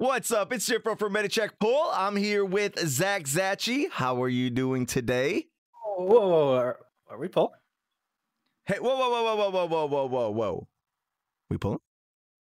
[0.00, 0.50] What's up?
[0.50, 1.90] It's your from Medicheck Pull.
[1.92, 3.90] I'm here with Zach Zachi.
[3.90, 5.48] How are you doing today?
[5.84, 6.54] Whoa, whoa, whoa.
[6.54, 6.78] Are,
[7.10, 7.52] are we Paul?
[8.64, 10.68] Hey, whoa, whoa, whoa, whoa, whoa, whoa, whoa, whoa, whoa.
[11.50, 11.80] We pulling?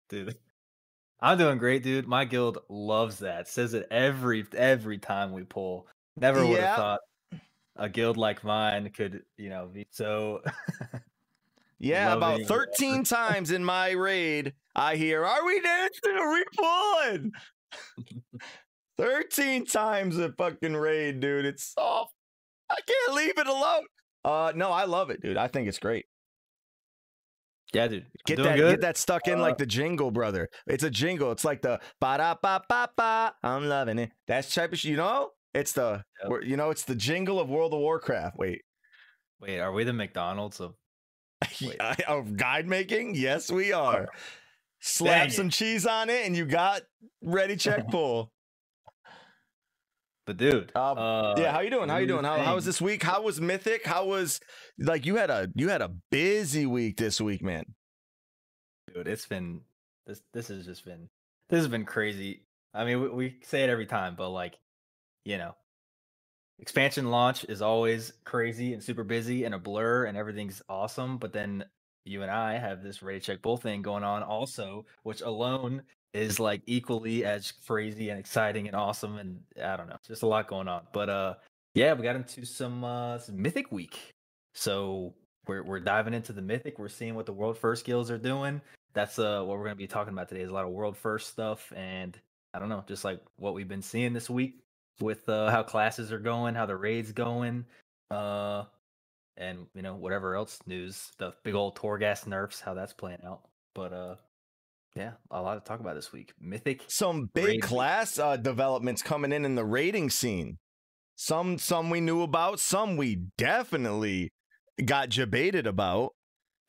[0.08, 0.38] Dude.
[1.20, 2.08] I'm doing great, dude.
[2.08, 3.50] My guild loves that.
[3.50, 5.88] Says it every every time we pull.
[6.16, 6.76] Never would have Yeah.
[6.78, 7.00] thought
[7.76, 10.42] a guild like mine could, you know, be so
[11.84, 16.18] Yeah, Love about 13 times in my raid, I hear, Are we dancing?
[16.18, 17.32] Are we pulling?
[18.98, 21.46] 13 times a fucking raid, dude.
[21.46, 22.14] It's soft.
[22.70, 23.84] I can't leave it alone.
[24.24, 25.36] Uh, no, I love it, dude.
[25.36, 26.06] I think it's great.
[27.74, 28.04] Yeah, dude.
[28.04, 28.72] I'm Get that, good.
[28.72, 30.48] get that stuck in Uh, like the jingle, brother.
[30.68, 31.32] It's a jingle.
[31.32, 33.34] It's like the ba da ba ba ba.
[33.44, 34.12] I'm loving it.
[34.28, 34.92] That's type of shit.
[34.92, 36.44] You know, it's the Yep.
[36.44, 38.38] you know, it's the jingle of World of Warcraft.
[38.38, 38.62] Wait,
[39.42, 40.78] Wait, are we the McDonald's of Wait.
[42.08, 43.16] of guide making?
[43.16, 44.10] Yes, we are.
[44.80, 45.34] Slap Dang it.
[45.34, 46.82] some cheese on it, and you got
[47.22, 48.32] ready check pull.
[50.26, 51.90] But dude, Um, uh, yeah, how you doing?
[51.90, 52.24] How you doing?
[52.24, 53.04] How, how was this week?
[53.04, 53.86] How was Mythic?
[53.86, 54.40] How was
[54.78, 57.66] like you had a you had a busy week this week, man.
[58.94, 59.08] dude?
[59.08, 59.62] It's been
[60.08, 60.22] this.
[60.34, 61.10] This has just been.
[61.50, 62.46] This has been crazy.
[62.74, 64.58] I mean, we, we say it every time, but like,
[65.26, 65.56] you know,
[66.60, 71.18] expansion launch is always crazy and super busy and a blur and everything's awesome.
[71.18, 71.66] But then
[72.06, 76.40] you and I have this ready check pull thing going on also, which alone is
[76.40, 79.18] like equally as crazy and exciting and awesome.
[79.18, 80.84] And I don't know, just a lot going on.
[80.94, 81.34] But uh,
[81.74, 84.14] yeah, we got into some uh some mythic week.
[84.54, 85.14] So
[85.48, 86.78] we're we're diving into the mythic.
[86.78, 88.62] We're seeing what the world first guilds are doing.
[88.94, 90.42] That's uh what we're gonna be talking about today.
[90.42, 92.18] Is a lot of world first stuff and
[92.54, 94.63] I don't know, just like what we've been seeing this week
[95.00, 97.66] with uh how classes are going, how the raids going,
[98.12, 98.64] uh
[99.38, 103.42] and you know, whatever else news, the big old Torghast nerfs, how that's playing out.
[103.74, 104.16] But uh
[104.96, 106.34] yeah, a lot to talk about this week.
[106.40, 107.62] Mythic some big Rating.
[107.62, 110.60] class uh, developments coming in in the raiding scene.
[111.16, 114.32] Some some we knew about, some we definitely
[114.86, 116.12] got debated about.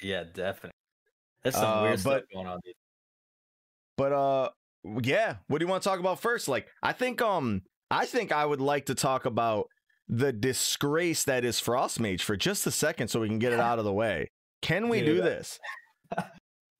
[0.02, 0.70] Yeah, definitely.
[1.42, 2.74] That's some Uh, weird stuff but- going on, dude.
[3.98, 4.48] But uh
[5.02, 6.48] yeah, what do you want to talk about first?
[6.48, 7.60] Like I think um
[7.94, 9.68] I think I would like to talk about
[10.08, 13.78] the disgrace that is Frostmage for just a second so we can get it out
[13.78, 14.30] of the way.
[14.62, 15.58] Can we do this?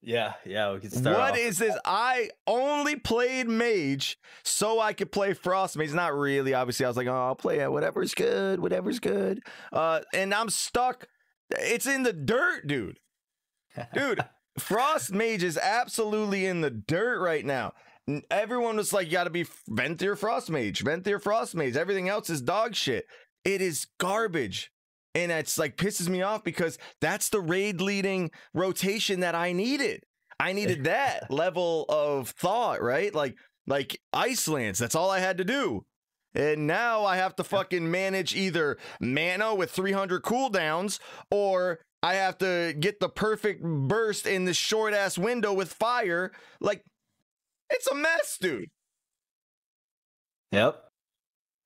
[0.07, 1.17] Yeah, yeah, we can start.
[1.17, 1.75] What is this?
[1.83, 5.95] I only played Mage so I could play Frostmage.
[5.95, 6.53] Not really.
[6.53, 7.73] Obviously, I was like, oh, I'll play it.
[7.73, 8.61] Whatever's good.
[8.61, 9.41] Whatever's good.
[9.73, 11.09] Uh, and I'm stuck.
[11.51, 12.99] It's in the dirt, dude.
[13.95, 14.23] Dude,
[14.59, 17.73] Frost Mage is absolutely in the dirt right now.
[18.31, 21.77] Everyone was like, you got to be Venthyr Frostmage, Venthyr Frostmage.
[21.77, 23.07] Everything else is dog shit.
[23.45, 24.71] It is garbage.
[25.15, 30.03] And it's like pisses me off because that's the raid leading rotation that I needed.
[30.41, 33.15] I needed that level of thought, right?
[33.15, 35.87] Like like Ice Lance, that's all I had to do.
[36.35, 40.99] And now I have to fucking manage either mana with 300 cooldowns
[41.31, 46.33] or I have to get the perfect burst in this short ass window with fire.
[46.61, 46.85] Like
[47.71, 48.71] it's a mess, dude.
[50.53, 50.83] Yep.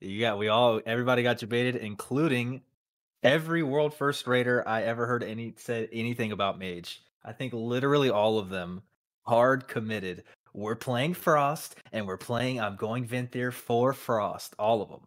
[0.01, 2.63] You got we all everybody got debated, including
[3.23, 7.03] every world first raider I ever heard any said anything about mage.
[7.25, 8.83] I think literally all of them
[9.27, 10.25] hard committed.
[10.55, 14.55] We're playing Frost and we're playing I'm going Venthyr for Frost.
[14.59, 15.03] All of them.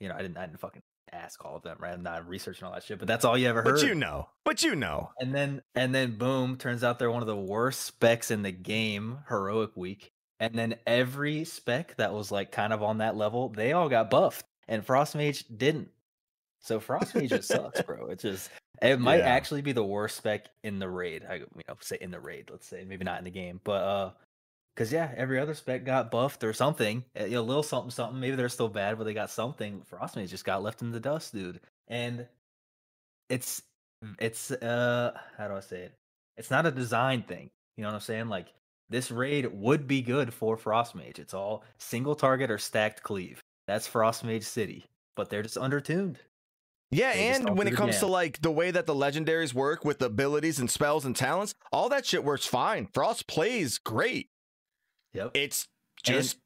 [0.00, 1.92] You know, I didn't I didn't fucking ask all of them, right?
[1.92, 3.74] I'm not researching all that shit, but that's all you ever heard.
[3.76, 4.28] But you know.
[4.44, 5.10] But you know.
[5.18, 8.50] And then and then boom, turns out they're one of the worst specs in the
[8.52, 10.12] game, heroic week.
[10.40, 14.10] And then every spec that was like kind of on that level, they all got
[14.10, 14.44] buffed.
[14.68, 15.90] And Frostmage didn't.
[16.60, 18.06] So Frostmage just sucks, bro.
[18.08, 18.50] It just
[18.80, 19.26] it might Yeah.
[19.28, 21.24] actually be the worst spec in the raid.
[21.28, 23.60] I you know, say in the raid, let's say, maybe not in the game.
[23.62, 24.10] But uh
[24.74, 27.04] because yeah, every other spec got buffed or something.
[27.18, 28.18] You know, a little something, something.
[28.18, 29.82] Maybe they're still bad, but they got something.
[29.90, 31.60] Frostmage just got left in the dust, dude.
[31.88, 32.26] And
[33.28, 33.62] it's
[34.18, 35.94] it's uh how do I say it?
[36.36, 37.50] It's not a design thing.
[37.76, 38.28] You know what I'm saying?
[38.28, 38.48] Like
[38.88, 41.18] this raid would be good for Frostmage.
[41.18, 43.40] It's all single target or stacked cleave.
[43.66, 44.86] That's Frostmage City,
[45.16, 46.16] but they're just undertuned.
[46.90, 50.02] Yeah, They and when it comes to like the way that the legendaries work with
[50.02, 52.86] abilities and spells and talents, all that shit works fine.
[52.92, 54.28] Frost plays great.
[55.14, 55.30] Yep.
[55.34, 55.68] It's
[56.06, 56.38] And- just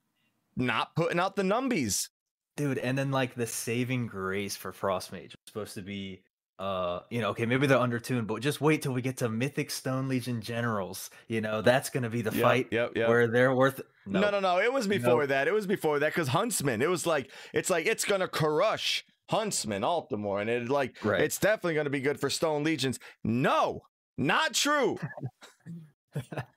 [0.57, 2.09] not putting out the numbies.
[2.57, 6.23] Dude, and then like the saving grace for Frostmage was supposed to be
[6.59, 9.71] uh, you know, okay, maybe they're undertuned, but just wait till we get to Mythic
[9.71, 11.11] Stone Legion Generals.
[11.29, 13.09] You know, that's gonna be the Yep, fight Yep, yep.
[13.11, 14.59] where they're worth No, no, no.
[14.59, 15.27] It was before No.
[15.27, 15.49] that.
[15.49, 16.81] It was before that because Huntsman.
[16.81, 21.21] It was like it's like it's gonna crush Huntsman Altimor, and it like Right.
[21.21, 22.99] it's definitely gonna be good for Stone Legions.
[23.23, 23.83] No,
[24.17, 24.99] not true.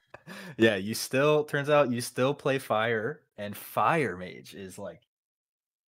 [0.57, 5.01] yeah, you still turns out you still play fire, and fire mage is like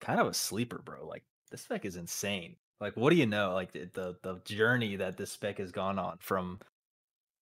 [0.01, 1.07] kind of a sleeper, bro.
[1.07, 2.57] Like this spec is insane.
[2.81, 3.53] Like, what do you know?
[3.55, 6.61] Like the the, the journey that this spec has gone on from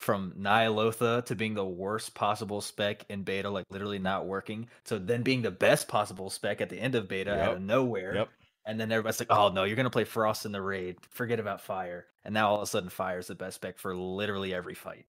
[0.01, 4.99] from Ny'alotha to being the worst possible spec in beta, like literally not working, to
[4.99, 7.41] then being the best possible spec at the end of beta Yep.
[7.41, 8.15] out of nowhere.
[8.15, 8.29] Yep.
[8.65, 10.99] And then everybody's like, "Oh no, you're gonna play Frost in the raid.
[11.11, 13.97] Forget about Fire." And now all of a sudden, Fire is the best spec for
[13.97, 15.07] literally every fight,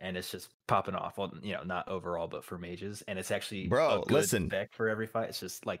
[0.00, 1.18] and it's just popping off.
[1.18, 4.48] Well, you know, not overall, but for mages, and it's actually Bro, listen.
[4.48, 5.30] spec for every fight.
[5.30, 5.80] It's just like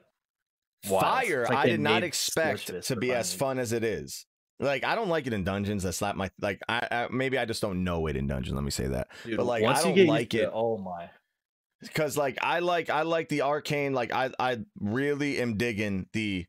[0.88, 1.02] wild.
[1.02, 4.26] Fire, like I did not expect to be as fun as it is.
[4.58, 5.86] Like I don't like it in dungeons.
[5.86, 6.60] I slap my like.
[6.68, 8.54] I, I maybe I just don't know it in dungeons.
[8.54, 10.50] Let me say that Dude, but, like, I don't you get used like it.
[10.52, 11.08] Oh my.
[11.80, 13.94] because like I like I like the arcane.
[13.94, 16.44] Like I I really am digging the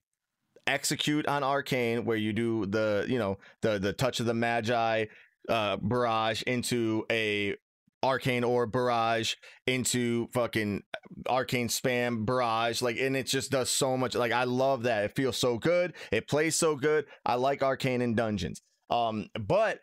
[0.68, 5.06] execute on arcane where you do the you know the the touch of the magi
[5.50, 7.56] uh barrage into a
[8.04, 9.36] arcane or barrage
[9.68, 10.82] into fucking
[11.30, 15.16] arcane spam barrage like and it just does so much like i love that it
[15.16, 19.80] feels so good it plays so good i like arcane in dungeons um but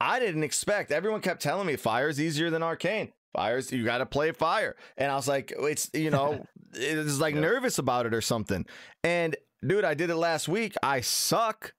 [0.00, 4.06] i didn't expect everyone kept telling me fire's easier than arcane fire's you got to
[4.06, 6.42] play fire and i was like it's you know
[6.74, 7.42] it's like Yep.
[7.42, 8.64] nervous about it or something
[9.04, 9.36] and
[9.66, 11.74] dude i did it last week i suck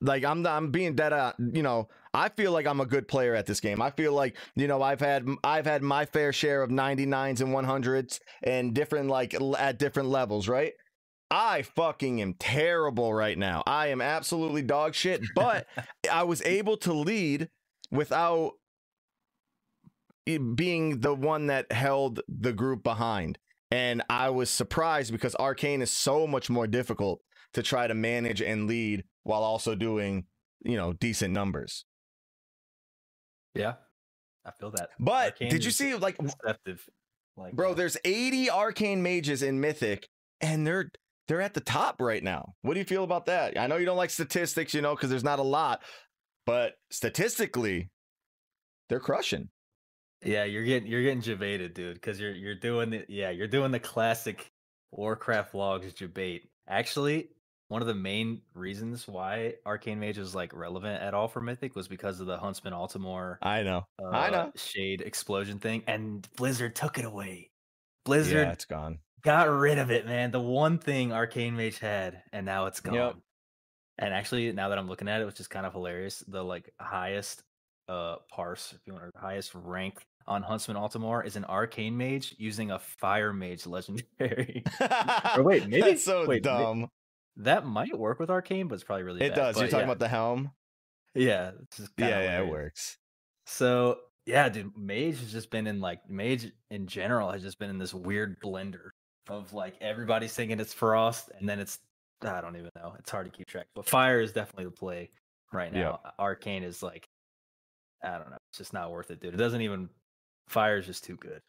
[0.00, 1.88] like i'm i'm being dead uh, you know
[2.18, 3.80] i feel like i'm a good player at this game.
[3.82, 7.54] I feel like you know i've had i've had my fair share of 99s and
[7.54, 10.72] 100s and different like at different levels right?
[11.30, 13.62] I fucking am terrible right now.
[13.66, 15.66] I am absolutely dog shit but
[16.12, 17.48] i was able to lead
[17.90, 18.52] without
[20.56, 23.38] being the one that held the group behind.
[23.70, 27.20] And i was surprised because arcane is so much more difficult
[27.54, 30.26] to try to manage and lead while also doing
[30.64, 31.84] you know decent numbers
[33.58, 33.74] Yeah,
[34.46, 34.90] I feel that.
[34.98, 36.88] but Arcane did you see like Deceptive.
[37.36, 40.08] Like, bro uh, there's 80 arcane mages in mythic
[40.40, 40.90] and they're
[41.28, 43.86] they're at the top right now what do you feel about that i know you
[43.86, 45.80] don't like statistics you know because there's not a lot
[46.46, 47.90] but statistically
[48.88, 49.50] they're crushing
[50.24, 53.70] Yeah, you're getting you're getting javated, dude, because you're you're doing the yeah you're doing
[53.70, 54.50] the classic
[54.90, 56.48] Warcraft logs debate.
[56.66, 57.28] Actually,
[57.68, 61.76] one of the main reasons why Arcane Mage is like relevant at all for Mythic
[61.76, 64.52] was because of the Huntsman Altimor i know uh, I know.
[64.56, 67.50] shade explosion thing, and Blizzard took it away.
[68.04, 70.30] Blizzard yeah it's gone got rid of it, man.
[70.30, 72.94] The one thing Arcane Mage had, and now it's gone.
[72.94, 73.16] Yep.
[73.98, 76.72] And actually, now that I'm looking at it, which is kind of hilarious, the like
[76.80, 77.42] highest
[77.88, 82.34] uh parse, if you want, or highest rank on Huntsman Altimor is an Arcane Mage
[82.38, 84.62] using a Fire Mage legendary.
[85.36, 86.88] or wait, maybe That's so wait, dumb.
[87.38, 89.36] That might work with Arcane, but it's probably really it bad.
[89.36, 89.56] does.
[89.56, 90.50] You're talking yeah, about the helm?
[91.14, 92.98] yeah, just Yeah, yeah, it works.
[93.46, 97.70] So yeah, dude, Mage has just been in like Mage in general has just been
[97.70, 98.90] in this weird blender
[99.28, 101.78] of like everybody's thinking it's Frost, and then it's
[102.22, 102.94] I don't even know.
[102.98, 103.68] It's hard to keep track.
[103.74, 105.10] But Fire is definitely the play
[105.52, 105.80] right Yeah.
[105.80, 106.00] now.
[106.18, 107.08] Arcane is like
[108.02, 108.38] I don't know.
[108.50, 109.34] It's just not worth it, dude.
[109.34, 109.88] It doesn't even
[110.48, 111.40] Fire is just too good.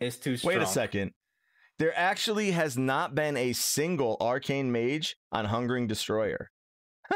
[0.00, 0.54] It's too strong.
[0.54, 1.12] Wait a second.
[1.78, 6.50] There actually has not been a single arcane mage on Hungering Destroyer.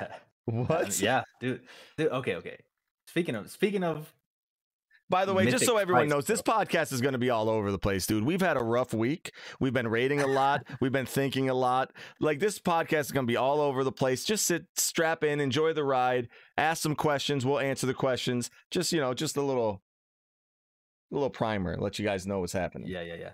[0.44, 0.98] What?
[1.00, 1.60] yeah, dude.
[1.98, 2.56] Dude, okay, okay.
[3.06, 4.14] Speaking of speaking of
[5.10, 7.70] By the way, just so everyone knows, this podcast is going to be all over
[7.70, 8.24] the place, dude.
[8.24, 9.32] We've had a rough week.
[9.60, 10.64] We've been rating a lot.
[10.80, 11.92] We've been thinking a lot.
[12.18, 14.24] Like this podcast is going to be all over the place.
[14.24, 17.44] Just sit, strap in, enjoy the ride, ask some questions.
[17.44, 18.50] We'll answer the questions.
[18.70, 19.82] Just you know, just a little,
[21.10, 22.90] a little primer, let you guys know what's happening.
[22.90, 23.32] Yeah, yeah, yeah.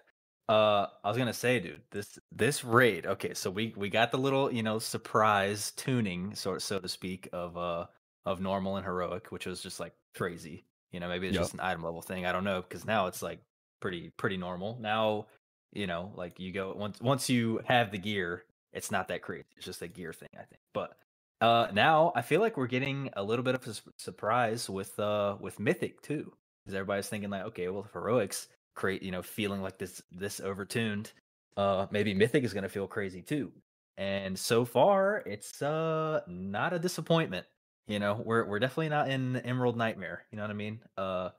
[0.49, 3.07] Uh, I was gonna say, dude, this this raid.
[3.07, 7.29] Okay, so we we got the little you know surprise tuning, so so to speak,
[7.33, 7.87] of uh
[8.27, 10.67] of normal and heroic, which was just like crazy.
[10.93, 11.39] You know, maybe it's Yep.
[11.39, 12.27] just an item level thing.
[12.27, 13.41] I don't know because now it's like
[13.81, 14.79] pretty pretty normal.
[14.81, 15.29] Now,
[15.73, 19.47] you know, like you go once once you have the gear, it's not that crazy.
[19.57, 20.61] It's just a gear thing, I think.
[20.75, 20.99] But
[21.41, 25.39] uh now I feel like we're getting a little bit of a surprise with uh
[25.41, 26.35] with mythic too
[26.65, 31.13] because everybody's thinking like okay well heroics create you know feeling like this this overtuned
[31.57, 33.53] uh maybe mythic is going to feel crazy too.
[33.97, 37.47] And so far it's uh not a disappointment
[37.87, 38.15] you know?
[38.25, 40.81] We're we're definitely not in emerald nightmare you know what i mean?
[40.97, 41.31] Uh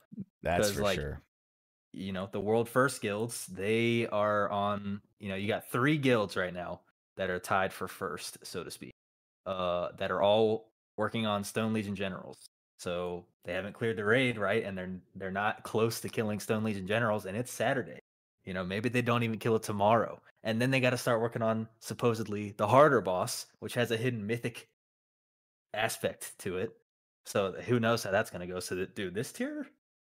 [0.42, 1.22] That's for like, sure.
[1.92, 6.36] you know the world first guilds they are on you know you got three guilds
[6.36, 6.82] right now
[7.16, 8.92] that are tied for first so to speak
[9.46, 14.38] uh that are all working on stone legion generals so they haven't cleared the raid
[14.38, 17.98] right and they're they're not close to killing stone legion generals and it's saturday
[18.44, 21.20] you know maybe they don't even kill it tomorrow and then they got to start
[21.20, 24.68] working on supposedly the harder boss which has a hidden mythic
[25.74, 26.72] aspect to it
[27.24, 29.66] so who knows how that's going to go so that dude this tier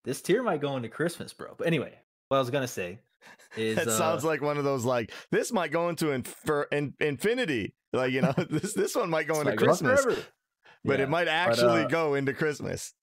[0.04, 1.54] this tier might go into Christmas, bro.
[1.58, 1.94] But anyway,
[2.28, 3.00] what I was gonna say
[3.58, 6.94] is That uh, sounds like one of those like this might go into infer- in,
[7.00, 7.76] infinity.
[7.94, 10.22] Like you know, this this one might go into go Christmas, forever.
[10.84, 11.06] But Yeah.
[11.06, 12.94] it might actually uh, go into Christmas.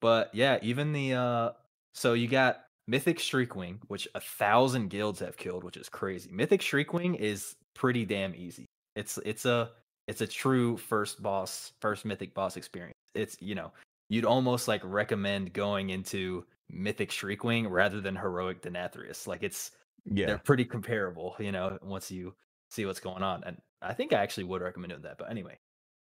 [0.00, 1.50] But yeah, even the uh
[1.94, 6.30] so you got Mythic Shriekwing, which a thousand guilds have killed, which is crazy.
[6.30, 8.66] Mythic Shriekwing is pretty damn easy.
[8.96, 9.70] It's it's a
[10.06, 12.94] it's a true first boss, first mythic boss experience.
[13.14, 13.72] It's you know,
[14.10, 19.26] you'd almost like recommend going into Mythic Shriekwing rather than Heroic Denathrius.
[19.26, 19.70] Like it's
[20.04, 22.34] Yeah, they're pretty comparable, you know, once you
[22.70, 23.42] see what's going on.
[23.44, 25.16] And I think I actually would recommend doing that.
[25.16, 25.58] But anyway,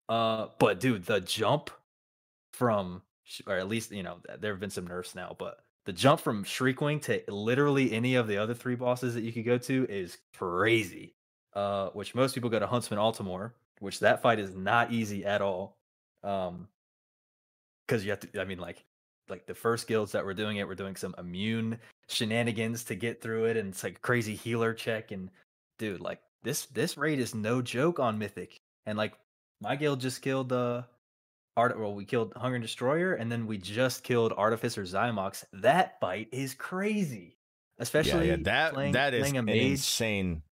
[0.09, 1.71] uh, but dude, the jump
[2.53, 3.03] from,
[3.47, 6.45] or at least you know, there have been some nerfs now, but the jump from
[6.45, 10.19] Shriekwing to literally any of the other three bosses that you could go to is
[10.37, 11.15] crazy.
[11.55, 15.41] Uh, which most people go to Huntsman Altimor, which that fight is not easy at
[15.41, 15.79] all.
[16.23, 16.69] Um,
[17.87, 18.85] because you have to, I mean, like,
[19.31, 23.23] like the first guilds that were doing it were doing some immune shenanigans to get
[23.23, 25.13] through it, and it's like crazy healer check.
[25.13, 25.31] And
[25.79, 28.59] dude, like this this raid is no joke on Mythic.
[28.85, 29.15] And like
[29.61, 30.85] my guild just killed the
[31.57, 31.79] art.
[31.79, 35.45] Well, we killed Hungering Destroyer, and then we just killed Artificer Xy'mox.
[35.55, 37.37] That fight is crazy,
[37.79, 38.43] especially yeah, yeah.
[38.45, 40.43] That playing, that is playing a an mage, insane.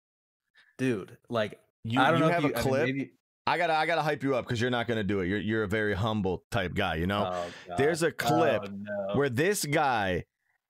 [0.78, 1.16] dude.
[1.28, 2.84] Like You, I don't you know have if you a I mean, clip.
[2.86, 3.10] maybe,
[3.46, 5.26] I gotta I gotta hype you up because you're not gonna do it.
[5.28, 6.94] You're you're a very humble type guy.
[6.96, 9.14] You know, oh, there's a clip Oh, no.
[9.16, 10.24] where this guy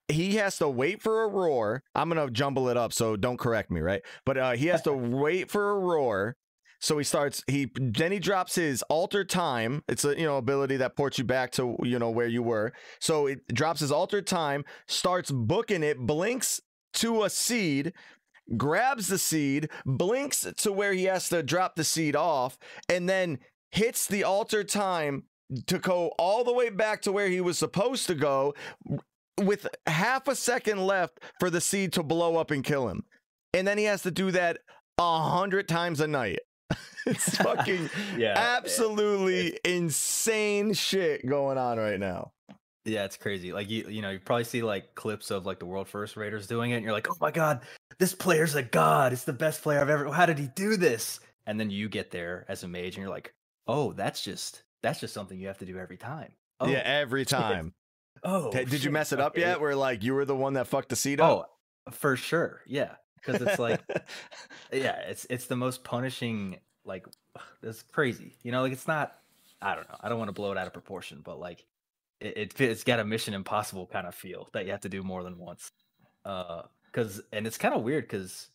[0.09, 1.83] he has to wait for a roar.
[1.95, 4.03] I'm gonna jumble it up, so don't correct me, right?
[4.27, 6.37] But uh, he has to wait for a roar.
[6.85, 7.43] So he starts.
[7.47, 9.83] He then he drops his alter time.
[9.89, 12.75] It's a you know ability that ports you back to you know where you were.
[13.01, 16.61] So it drops his alter time, starts booking it, blinks
[16.95, 17.95] to a seed,
[18.59, 22.59] grabs the seed, blinks to where he has to drop the seed off,
[22.91, 23.39] and then
[23.71, 25.23] hits the alter time
[25.67, 28.53] to go all the way back to where he was supposed to go
[29.41, 33.05] with half a second left for the seed to blow up and kill him.
[33.55, 34.59] And then he has to do that
[34.99, 36.41] a hundred times a night.
[37.07, 42.33] it's fucking yeah, absolutely insane shit going on right now.
[42.85, 43.53] Yeah, it's crazy.
[43.53, 46.47] Like you, you know, you probably see like clips of like the world first raiders
[46.47, 47.63] doing it, and you're like, oh my god,
[47.99, 49.13] this player's a god.
[49.13, 50.11] It's the best player I've ever.
[50.13, 51.21] How did he do this?
[51.47, 53.35] And then you get there as a mage, and you're like,
[53.67, 56.33] oh, that's just that's just something you have to do every time.
[56.61, 57.29] Oh, yeah, every shit.
[57.29, 57.75] time.
[58.23, 59.61] Oh, Did you mess it up yet?
[59.61, 61.51] Where like you were the one that fucked the seed up?
[61.87, 62.63] Oh, for sure.
[62.67, 63.83] Yeah, because it's like,
[64.73, 66.59] yeah, it's it's the most punishing.
[66.85, 67.07] Like,
[67.63, 68.37] it's crazy.
[68.43, 69.15] You know, like it's not.
[69.63, 69.97] I don't know.
[70.01, 71.65] I don't want to blow it out of proportion, but like,
[72.21, 75.03] it, it it's got a Mission Impossible kind of feel that you have to do
[75.03, 75.71] more than once.
[76.25, 76.63] Uh,
[76.95, 78.49] because and it's kind of weird because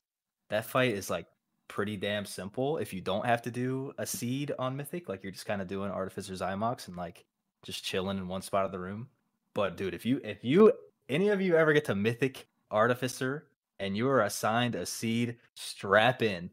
[0.49, 1.27] that fight is like
[1.67, 5.09] pretty damn simple if you don't have to do a seed on Mythic.
[5.09, 7.25] Like you're just kind of doing Artificer Xy'mox and like
[7.63, 9.07] just chilling in one spot of the room.
[9.53, 10.71] But dude, if you if you
[11.09, 13.47] any of you ever get to Mythic Artificer
[13.79, 16.49] and you are assigned a seed, strap in.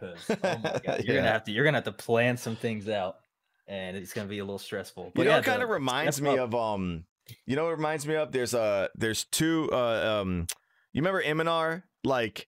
[0.00, 1.20] Because oh my god, you're Yeah.
[1.20, 3.16] gonna have to you're gonna have to plan some things out,
[3.68, 5.12] and it's gonna be a little stressful.
[5.16, 7.04] You know, yeah, it kind of reminds me up- of um.
[7.46, 10.46] You know, what it reminds me of there's uh there's two uh um.
[10.92, 11.84] You remember Imonar?
[12.02, 12.48] Like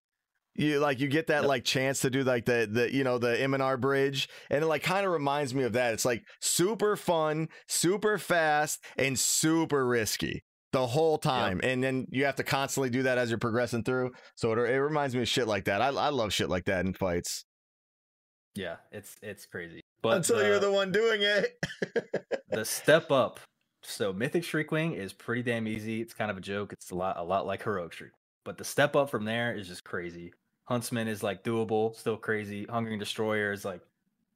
[0.54, 1.48] you like you get that Yep.
[1.50, 4.84] like chance to do like the the you know the Imonar bridge, and it like
[4.84, 5.94] kind of reminds me of that.
[5.94, 12.26] It's like super fun, super fast, and super risky the whole time, and then you
[12.26, 14.12] have to constantly do that as you're progressing through.
[14.36, 15.82] So it, it reminds me of shit like that.
[15.82, 17.46] I I love shit like that in fights.
[18.56, 19.82] Yeah, it's it's crazy.
[20.02, 21.64] But Until you're the one doing it.
[22.50, 23.40] the step up.
[23.84, 26.02] So Mythic Shriekwing is pretty damn easy.
[26.02, 26.74] It's kind of a joke.
[26.74, 28.12] It's a lot a lot like Heroic Shriek.
[28.44, 30.34] But the step up from there is just crazy.
[30.66, 32.66] Huntsman is like doable, still crazy.
[32.66, 33.82] Hungering Destroyer is like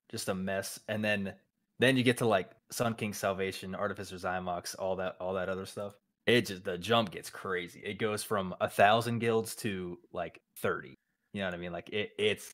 [0.10, 0.80] just a mess.
[0.88, 1.34] And then
[1.80, 5.66] then you get to like Sun King Salvation, Artificer Xy'mox, all that all that other
[5.66, 5.94] stuff.
[6.32, 7.82] It just the jump gets crazy.
[7.84, 10.98] It goes from a thousand guilds to like 30.
[11.34, 11.72] You know what I mean?
[11.72, 12.54] Like it it's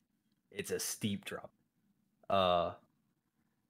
[0.50, 1.50] it's a steep drop.
[2.28, 2.72] Uh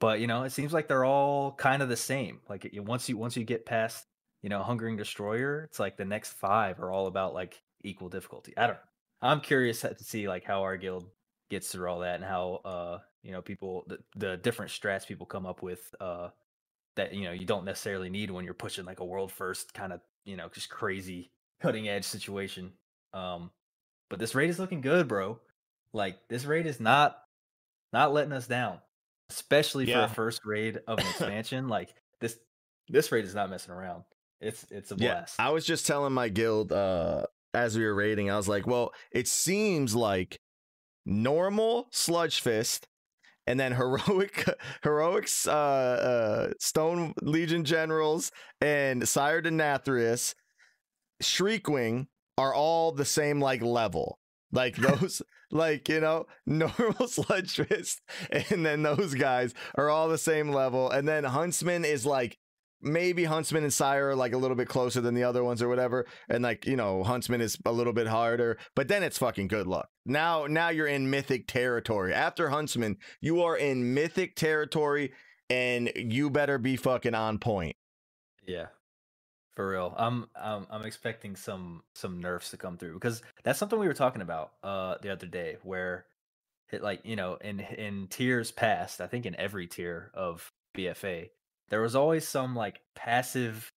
[0.01, 3.09] but you know it seems like they're all kind of the same like it, once
[3.09, 4.07] you once you get past
[4.43, 8.53] you know hungering destroyer it's like the next five are all about like equal difficulty
[8.57, 8.81] i don't know
[9.23, 11.07] i'm curious to see like how our guild
[11.51, 15.27] gets through all that and how uh you know people the, the different strats people
[15.27, 16.29] come up with uh
[16.99, 19.93] that you know you don't necessarily need when you're pushing like a world first kind
[19.93, 22.73] of you know just crazy cutting edge situation
[23.15, 23.51] um
[24.11, 25.41] but this raid is looking good bro
[25.93, 27.19] like this raid is not
[27.93, 28.79] not letting us down
[29.31, 31.69] especially for a first raid of an expansion.
[31.69, 32.39] like this,
[32.89, 34.05] this raid is not messing around.
[34.41, 35.37] It's it's a Yeah, blast.
[35.39, 37.25] I was just telling my guild uh
[37.55, 40.39] as we were raiding, I was like, well, it seems like
[41.07, 42.87] normal sludge fist
[43.49, 44.45] and then heroic
[44.83, 50.35] heroics uh, uh, Stone Legion generals and Sire Denathrius,
[51.23, 54.19] Shriekwing are all the same like level.
[54.53, 60.19] Like those, like you know, normal Sludge Fist, and then those guys are all the
[60.19, 62.37] same level, and then Huntsman is like
[62.81, 65.69] maybe Huntsman and Sire are like a little bit closer than the other ones or
[65.69, 66.07] whatever.
[66.29, 69.67] And like, you know, Huntsman is a little bit harder, but then it's fucking good
[69.67, 69.89] luck.
[70.07, 72.15] Now, now you're in mythic territory.
[72.15, 75.13] After Huntsman, you are in mythic territory
[75.51, 77.77] and you better be fucking on point.
[78.47, 78.67] Yeah.
[79.55, 79.93] For real.
[79.97, 83.95] I'm I'm I'm expecting some some nerfs to come through because that's something we were
[83.95, 86.07] talking about uh the other day where
[86.71, 91.31] it like, you know, in in tiers past, I think in every tier of BFA,
[91.71, 93.69] there was always some like passive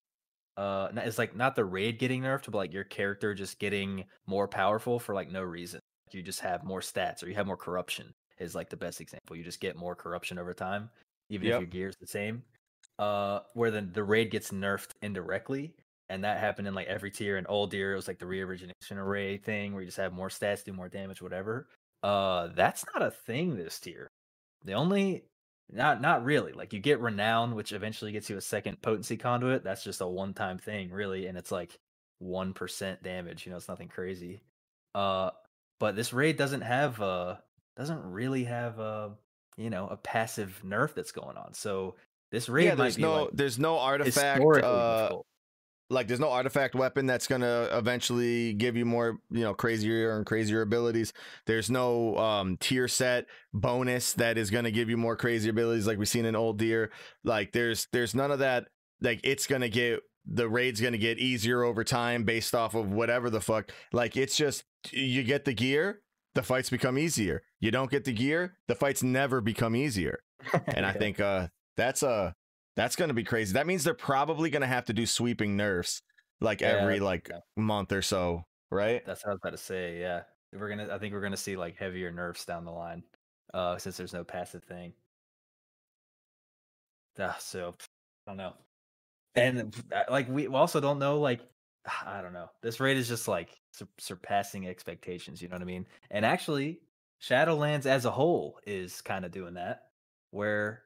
[0.58, 4.48] uh it's like not the raid getting nerfed but like your character just getting more
[4.48, 5.80] powerful for like no reason.
[6.12, 9.36] You just have more stats or you have more corruption is like the best example.
[9.36, 10.90] You just get more corruption over time
[11.30, 11.56] even Yep.
[11.56, 12.44] if your gear's the same
[13.00, 15.74] uh where then the raid gets nerfed indirectly
[16.10, 18.98] and that happened in like every tier in old tier it was like the re-origination
[18.98, 21.68] array thing where you just have more stats do more damage whatever.
[22.04, 24.08] Uh that's not a thing this tier.
[24.66, 25.24] The only
[25.72, 26.52] not not really.
[26.52, 29.64] Like you get renown, which eventually gets you a second potency conduit.
[29.64, 31.80] That's just a one time thing, really, and it's like
[32.20, 33.46] one percent damage.
[33.46, 34.42] You know, it's nothing crazy.
[34.94, 35.32] Uh,
[35.80, 37.36] but this raid doesn't have uh
[37.78, 39.12] doesn't really have a
[39.58, 41.54] you know a passive nerf that's going on.
[41.54, 41.96] So
[42.32, 45.26] this raid yeah, might there's be no like there's no artifact uh, difficult.
[45.92, 50.26] Like there's no artifact weapon that's gonna eventually give you more you know crazier and
[50.26, 51.14] crazier abilities.
[51.46, 55.98] There's no um tier set bonus that is gonna give you more crazy abilities like
[55.98, 56.92] we've seen in old deer.
[57.24, 58.68] Like there's there's none of that.
[59.02, 63.30] Like it's gonna get the raid's gonna get easier over time based off of whatever
[63.30, 63.72] the fuck.
[63.92, 66.02] Like it's just you get the gear
[66.34, 67.44] the fights become easier.
[67.60, 70.24] You don't get the gear the fights never become easier.
[70.68, 72.32] And I think uh that's uh
[72.76, 73.54] that's gonna be crazy.
[73.54, 76.02] That means they're probably gonna have to do sweeping nerfs
[76.40, 77.40] like Yeah, every like yeah.
[77.58, 79.04] month or so, right?
[79.06, 80.00] That's what I was about to say.
[80.00, 80.24] Yeah,
[80.54, 80.94] we're gonna.
[80.94, 83.04] I think we're gonna see like heavier nerfs down the line,
[83.54, 84.94] uh, since there's no passive thing.
[87.20, 87.76] Ah, so
[88.28, 88.56] I don't know,
[89.36, 91.20] and uh, like we also don't know.
[91.20, 91.42] Like
[92.06, 92.52] I don't know.
[92.62, 95.42] This raid is just like sur- surpassing expectations.
[95.42, 95.88] You know what I mean?
[96.12, 96.84] And actually,
[97.22, 99.92] Shadowlands as a whole is kind of doing that,
[100.32, 100.86] where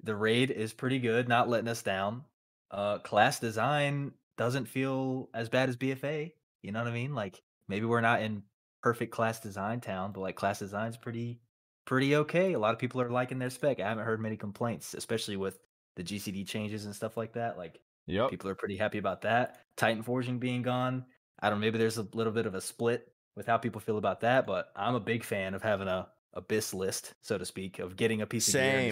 [0.00, 2.24] the raid is pretty good, not letting us down.
[2.70, 6.34] Uh, class design doesn't feel as bad as BFA.
[6.62, 7.14] You know what I mean?
[7.14, 8.44] Like maybe we're not in
[8.82, 11.42] perfect class design town, but like class design's pretty
[11.86, 12.52] pretty okay.
[12.52, 13.80] A lot of people are liking their spec.
[13.80, 15.58] I haven't heard many complaints, especially with
[15.96, 17.56] the GCD changes and stuff like that.
[17.56, 18.30] Like Yep.
[18.30, 19.64] people are pretty happy about that.
[19.76, 21.06] Titan forging being gone.
[21.40, 23.98] I don't know, maybe there's a little bit of a split with how people feel
[23.98, 27.78] about that, but I'm a big fan of having a abyss list, so to speak,
[27.78, 28.90] of getting a piece of gear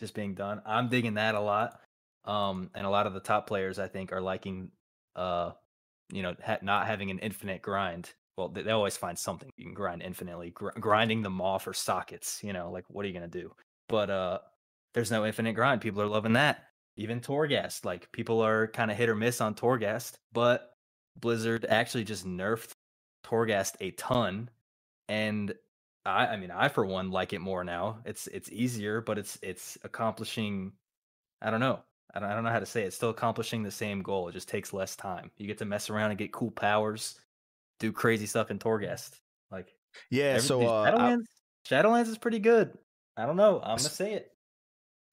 [0.00, 0.62] just being, done.
[0.66, 1.80] I'm digging that a lot.
[2.24, 4.70] Um, and a lot of the top players I think are liking
[5.14, 5.52] uh
[6.10, 8.12] you know, ha- not having an infinite grind.
[8.36, 10.50] Well, they, they always find something you can grind infinitely.
[10.50, 13.52] Gr- grinding them off or sockets, you know, like what are you gonna do?
[13.88, 14.38] But uh,
[14.94, 15.80] there's no infinite grind.
[15.80, 16.64] People are loving that.
[16.96, 20.72] Even Torghast, like people are kind of hit or miss on Torghast, but
[21.18, 22.70] Blizzard actually just nerfed
[23.26, 24.48] Torghast a ton,
[25.08, 25.52] and
[26.06, 27.98] I, I mean, I for one like it more now.
[28.04, 30.72] It's it's easier, but it's it's accomplishing.
[31.40, 31.80] I don't know.
[32.14, 32.86] I don't, I don't know how to say it.
[32.86, 34.28] It's still accomplishing the same goal.
[34.28, 35.30] It just takes less time.
[35.36, 37.18] You get to mess around and get cool powers,
[37.80, 39.18] do crazy stuff in Torghast.
[39.50, 39.74] Like
[40.10, 41.24] Yeah, so uh I- Shadowlands,
[41.68, 42.76] Shadowlands is pretty good.
[43.16, 43.60] I don't know.
[43.60, 44.30] I'm gonna say it.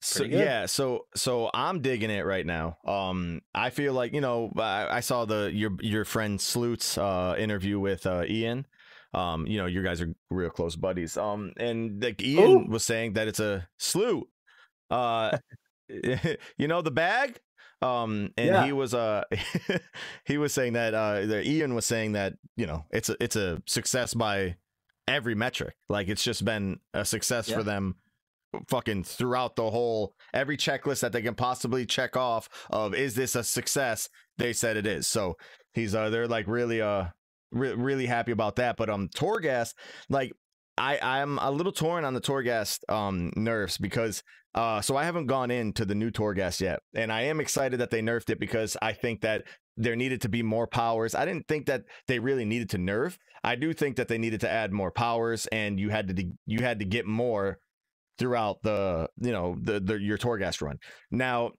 [0.00, 2.78] so yeah, so so I'm digging it right now.
[2.84, 7.34] Um I feel like, you know, I, I saw the your your friend Sloot's uh
[7.38, 8.66] interview with uh Ian.
[9.14, 11.16] Um, you know, you guys are real close buddies.
[11.16, 12.70] Um and like Ian Who?
[12.72, 14.26] was saying that it's a slew.
[14.90, 15.38] Uh
[16.58, 17.38] you know the bag?
[17.82, 18.64] Um and Yeah.
[18.64, 19.24] he was uh
[20.24, 23.36] he was saying that uh that Ian was saying that, you know, it's a it's
[23.36, 24.56] a success by
[25.08, 25.74] every metric.
[25.88, 27.56] Like it's just been a success Yeah.
[27.58, 27.96] for them
[28.68, 33.34] fucking throughout the whole every checklist that they can possibly check off of is this
[33.34, 35.34] a success they said it is so
[35.72, 37.06] he's uh they're like really uh
[37.52, 39.74] re- really happy about that but um torghast
[40.08, 40.32] like
[40.78, 44.22] i i'm a little torn on the torghast um nerfs because
[44.54, 47.90] uh so i haven't gone into the new torghast yet and i am excited that
[47.90, 49.42] they nerfed it because i think that
[49.76, 53.16] there needed to be more powers i didn't think that they really needed to nerf
[53.44, 56.62] i do think that they needed to add more powers and you had to you
[56.62, 57.58] had to get more
[58.18, 60.78] throughout the you know the, the your Torghast run.
[61.10, 61.52] Now,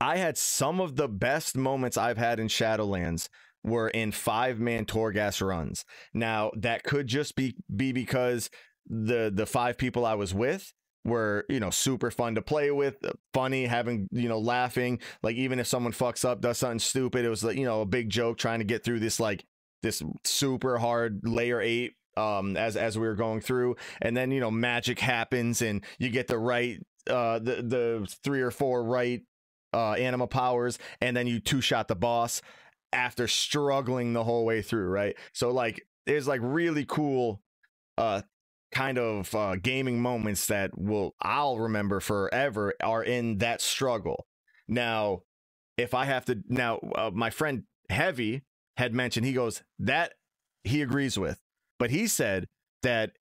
[0.00, 3.28] I had some of the best moments I've had in Shadowlands
[3.66, 5.84] were in five man Torghast runs.
[6.14, 8.48] Now that could just be be because
[8.86, 10.72] the the five people I was with
[11.04, 15.00] were you know super fun to play with, uh, funny, having you know laughing.
[15.22, 17.86] Like even if someone fucks up, does something stupid, it was like you know a
[17.86, 19.44] big joke trying to get through this like
[19.82, 24.40] this super hard layer eight um as as we were going through and then you
[24.40, 26.78] know magic happens and you get the right
[27.10, 29.20] uh the the three or four right
[29.74, 32.40] uh anima powers and then you two shot the boss
[32.96, 35.16] after struggling the whole way through right?
[35.32, 37.42] So like there's like really cool
[37.98, 38.22] uh
[38.72, 44.26] kind of uh gaming moments that will I'll remember forever are in that struggle.
[44.66, 45.22] Now
[45.76, 48.42] if I have to now uh, my friend Heavy
[48.76, 50.14] had mentioned he goes that
[50.64, 51.40] he agrees with.
[51.78, 52.48] But he said
[52.82, 53.12] that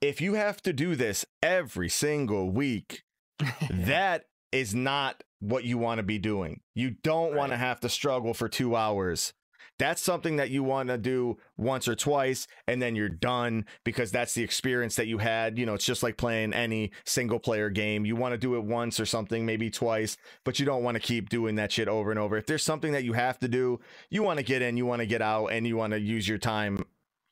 [0.00, 3.04] if you have to do this every single week,
[3.70, 4.24] that
[4.54, 6.60] is not what you want to be doing.
[6.74, 9.34] You don't want to have to struggle for two hours.
[9.78, 14.12] That's something that you want to do once or twice and then you're done because
[14.12, 15.58] that's the experience that you had.
[15.58, 18.06] You know, it's just like playing any single player game.
[18.06, 21.00] You want to do it once or something, maybe twice, but you don't want to
[21.00, 22.36] keep doing that shit over and over.
[22.36, 25.00] If there's something that you have to do, you want to get in, you want
[25.00, 26.84] to get out, and you want to use your time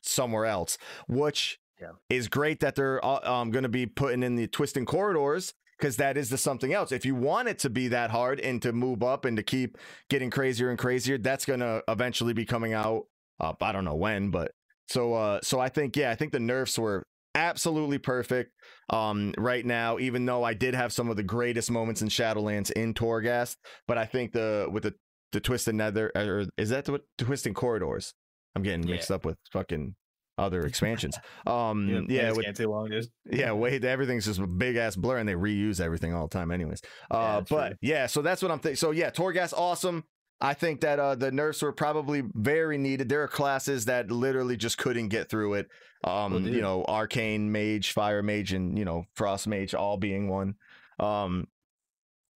[0.03, 1.93] somewhere else, which Yeah.
[2.11, 5.97] is great that they're uh, um, going to be putting in the twisting corridors because
[5.97, 6.92] that is the something else.
[6.92, 9.77] If you want it to be that hard and to move up and to keep
[10.09, 13.07] getting crazier and crazier, that's going to eventually be coming out.
[13.40, 14.53] Uh, I don't know when, but
[14.88, 17.03] so uh, so I think yeah, I think the nerfs were
[17.35, 18.53] absolutely perfect
[18.90, 22.71] um right now even though i did have some of the greatest moments in shadowlands
[22.73, 23.57] in torghast
[23.88, 24.95] but i think the with the
[25.33, 28.12] the twisted nether or is that the twisting corridors
[28.55, 29.95] i'm getting mixed up with fucking
[30.38, 31.18] other expansions.
[31.47, 32.90] Um You know, yeah this with can't too long,
[33.31, 36.51] yeah wait everything's just a big ass blur and they reuse everything all the time
[36.51, 36.81] anyways.
[37.11, 37.77] Uh Yeah, but true.
[37.83, 40.05] yeah so that's what i'm thinking so yeah torghast awesome.
[40.40, 43.09] I think that uh the nerfs were probably very needed.
[43.09, 45.68] There are classes that literally just couldn't get through it.
[46.05, 50.29] Um Well, you know arcane mage fire mage and you know frost mage all being
[50.29, 50.55] one.
[50.99, 51.47] Um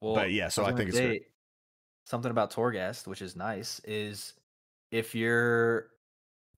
[0.01, 1.21] Well, But yeah, so I think it's good.
[2.05, 4.35] something about Torghast, which is nice, is
[4.93, 5.91] if you're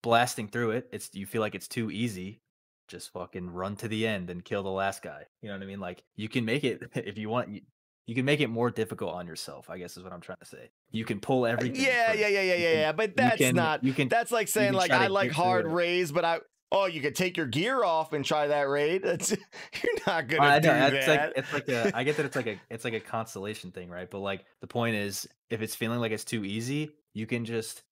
[0.03, 2.41] blasting through it, it's you feel like it's too easy,
[2.89, 5.25] just fucking run to the end and kill the last guy.
[5.43, 5.81] You know what I mean?
[5.81, 7.51] Like you can make it if you want.
[7.51, 7.61] You,
[8.07, 9.69] you can make it more difficult on yourself.
[9.69, 10.71] I guess is what I'm trying to say.
[10.91, 11.83] You can pull uh, everything.
[11.83, 14.09] yeah yeah yeah yeah yeah yeah but you that's can- not You can.
[14.09, 16.39] that's like saying like i like hard raids but i
[16.73, 19.31] oh you could take your gear off and try that raid that's
[19.83, 21.95] you're not gonna I do know that it's like it's like a.
[21.95, 24.09] I get that it's like a it's like a constellation thing, right?
[24.11, 27.83] But like the point is, if it's feeling like it's too easy, you can just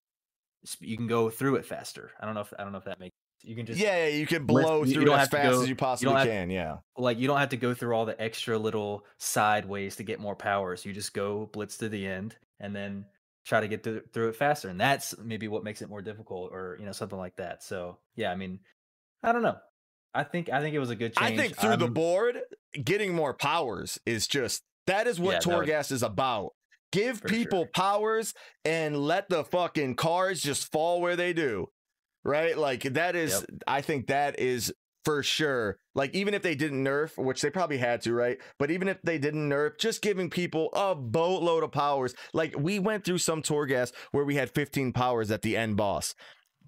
[0.80, 2.10] you can go through it faster.
[2.20, 4.16] I don't know if I don't know if that makes you can just yeah, yeah,
[4.16, 6.50] you can blow you- you through it as fast go- as you possibly have- can.
[6.50, 10.02] Yeah, like you don't have to go through all the extra little side ways to
[10.02, 10.84] get more powers.
[10.84, 13.04] You just go blitz to the end and then
[13.44, 14.68] try to get through, through it faster.
[14.68, 17.62] And that's maybe what makes it more difficult or you know something like that.
[17.62, 18.58] So yeah, I mean,
[19.22, 19.56] I don't know.
[20.14, 21.32] I think I think it was a good change.
[21.32, 22.40] I think through the board,
[22.82, 26.52] getting more powers is just that is what Yeah, Torghast is about.
[26.96, 27.70] Give For people sure.
[27.74, 31.68] powers and let the fucking cards just fall where they do.
[32.24, 32.56] Right?
[32.56, 34.72] Like that is I think that is
[35.04, 35.78] for sure.
[35.94, 38.38] Like even if they didn't nerf, which they probably had to, right?
[38.58, 42.14] But even if they didn't nerf, just giving people a boatload of powers.
[42.32, 46.14] Like we went through some Torghast where we had 15 powers at the end boss.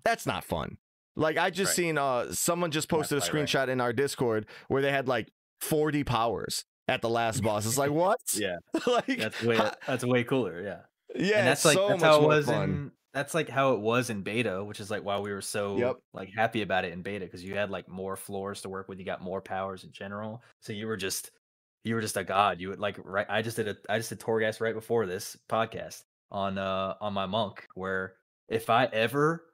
[0.05, 0.77] That's not fun.
[1.17, 1.77] Like I just Right.
[1.77, 3.49] seen uh someone just posted a quite right.
[3.49, 5.29] screenshot in our Discord where they had like
[5.61, 7.66] 40 powers at the last boss.
[7.66, 8.20] It's like what?
[8.35, 10.62] Yeah, like that's way ha- that's way cooler.
[10.62, 10.79] Yeah.
[11.14, 12.62] yeah, and that's like so that's much how it was fun.
[12.64, 15.77] in that's like how it was in beta which is like why we were so
[15.79, 15.96] Yep.
[16.12, 18.98] like happy about it in beta because you had like more floors to work with
[18.98, 21.31] you got more powers in general so you were just
[21.85, 24.11] you were just a god you would like right i just did a i just
[24.11, 28.12] did torghast right before this podcast on uh on my monk where
[28.51, 29.46] if i ever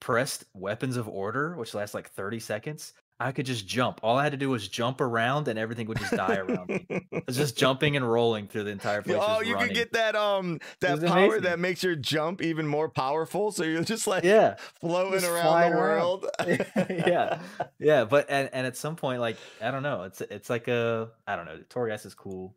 [0.00, 4.22] pressed weapons of order which lasts like 30 seconds i could just jump all i
[4.22, 7.56] had to do was jump around and everything would just die around me it's just
[7.62, 9.68] jumping and rolling through the entire place oh, you running.
[9.68, 11.42] could get that um that power amazing.
[11.42, 13.52] that makes your jump even more powerful.
[13.52, 16.22] So you're just like yeah floating just around the around.
[16.22, 16.26] world.
[16.88, 17.40] Yeah.
[17.78, 21.10] yeah but and, and at some point like i don't know it's it's like a
[21.26, 22.54] i don't know torghast is cool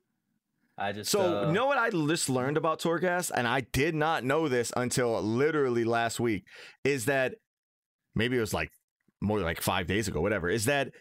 [0.77, 3.95] i just So uh, you know what I just learned about Torghast, and I did
[3.95, 6.45] not know this until literally last week,
[6.83, 7.35] is that
[8.13, 8.71] maybe it was like
[9.25, 10.91] more like five days ago, whatever, is that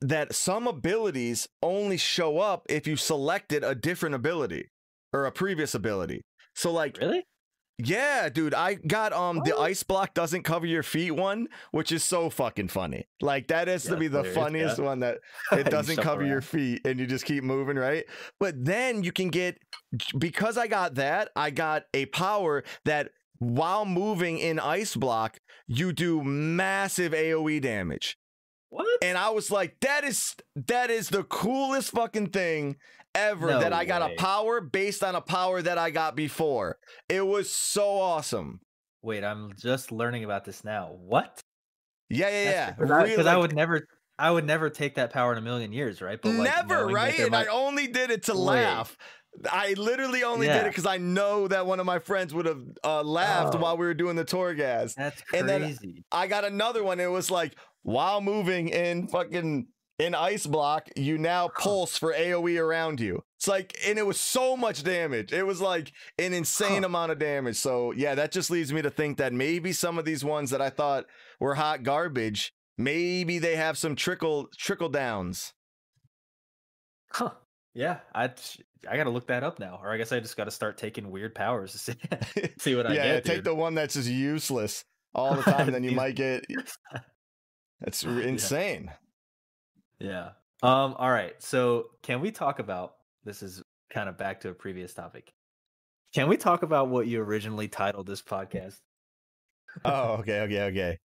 [0.00, 4.70] that some abilities only show up if you selected a different ability
[5.12, 6.22] or a previous ability.
[6.54, 7.24] So like really
[7.80, 12.02] yeah, dude, I got um the ice block doesn't cover your feet one, which is
[12.04, 13.04] so fucking funny.
[13.20, 14.42] Like that has Yeah, to be the hilarious, yeah.
[14.42, 15.18] funniest one that
[15.52, 18.04] it doesn't cover your feet and you just keep moving, right?
[18.40, 19.58] But then you can get
[20.18, 25.38] because I got that, I got a power that while moving in ice block,
[25.68, 28.16] you do massive AoE damage.
[28.70, 28.86] What?
[29.02, 30.34] And I was like, that is
[30.66, 32.76] that is the coolest fucking thing
[33.14, 34.14] ever No that I got way.
[34.14, 36.78] a power based on a power that I got before.
[37.08, 38.60] It was so awesome.
[39.02, 40.90] Wait, I'm just learning about this now.
[40.98, 41.40] What?
[42.10, 42.70] Yeah, yeah, yeah.
[42.72, 43.86] Because I, Really, 'cause I would never,
[44.18, 46.22] I would never take that power in a million years, right?
[46.22, 47.18] like, never, right?
[47.20, 48.38] And I only did it to Wait.
[48.40, 48.96] laugh.
[49.50, 52.62] I literally only did it because I know that one of my friends would have
[52.84, 53.58] uh, laughed Oh.
[53.58, 54.94] while we were doing the Torghast.
[54.94, 56.04] That's and then- crazy.
[56.10, 56.98] I got another one.
[57.00, 62.60] It was like while moving in fucking in ice block, you now pulse for AoE
[62.60, 63.22] around you.
[63.36, 65.32] It's like, and it was so much damage.
[65.32, 66.86] It was like an insane Huh.
[66.86, 67.56] amount of damage.
[67.56, 70.60] So yeah, that just leads me to think that maybe some of these ones that
[70.62, 71.06] I thought
[71.40, 75.52] were hot garbage, maybe they have some trickle trickle downs.
[77.12, 77.30] Huh.
[77.78, 78.24] Yeah, I
[78.88, 81.32] I gotta look that up now, or I guess I just gotta start taking weird
[81.32, 81.94] powers to see,
[82.58, 83.24] see what I yeah, get.
[83.24, 83.44] take dude.
[83.44, 86.44] the one that's just useless all the time, and then you might get.
[87.80, 88.90] That's insane.
[90.00, 90.30] Yeah.
[90.60, 90.94] Um.
[90.98, 91.40] All right.
[91.40, 93.44] So, can we talk about this?
[93.44, 93.62] Is
[93.92, 95.32] kind of back to a previous topic.
[96.14, 98.78] Can we talk about what you originally titled this podcast?
[99.84, 100.98] Oh, okay, okay, okay.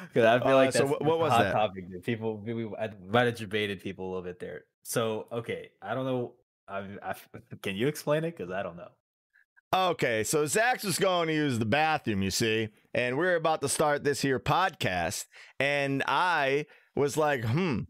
[0.00, 1.52] Because I feel Uh, like so that's, what- that's what a was hot that?
[1.52, 1.84] topic.
[2.02, 4.64] People, we, we, I might have debated people a little bit there.
[4.82, 6.32] So, okay, I don't know.
[6.68, 7.14] I, I,
[7.62, 8.36] can you explain it?
[8.36, 8.90] Because I don't know.
[9.74, 13.70] Okay, so Zach's was going to use the bathroom, you see, and we're about to
[13.70, 15.24] start this here podcast,
[15.58, 17.80] and I was like, hmm.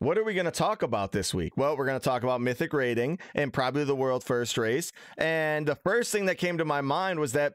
[0.00, 1.56] What are we going to talk about this week?
[1.56, 4.92] Well, we're going to talk about mythic rating and probably the world first race.
[5.16, 7.54] And the first thing that came to my mind was that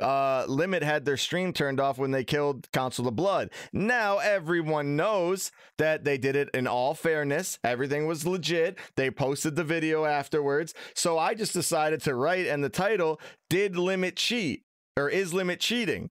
[0.00, 3.50] uh, Limit had their stream turned off when they killed Council of Blood.
[3.72, 7.58] Now everyone knows that they did it in all fairness.
[7.64, 8.78] Everything was legit.
[8.96, 10.74] They posted the video afterwards.
[10.94, 14.64] So I just decided to write, and the title Did Limit Cheat?
[14.96, 16.10] Or Is Limit Cheating?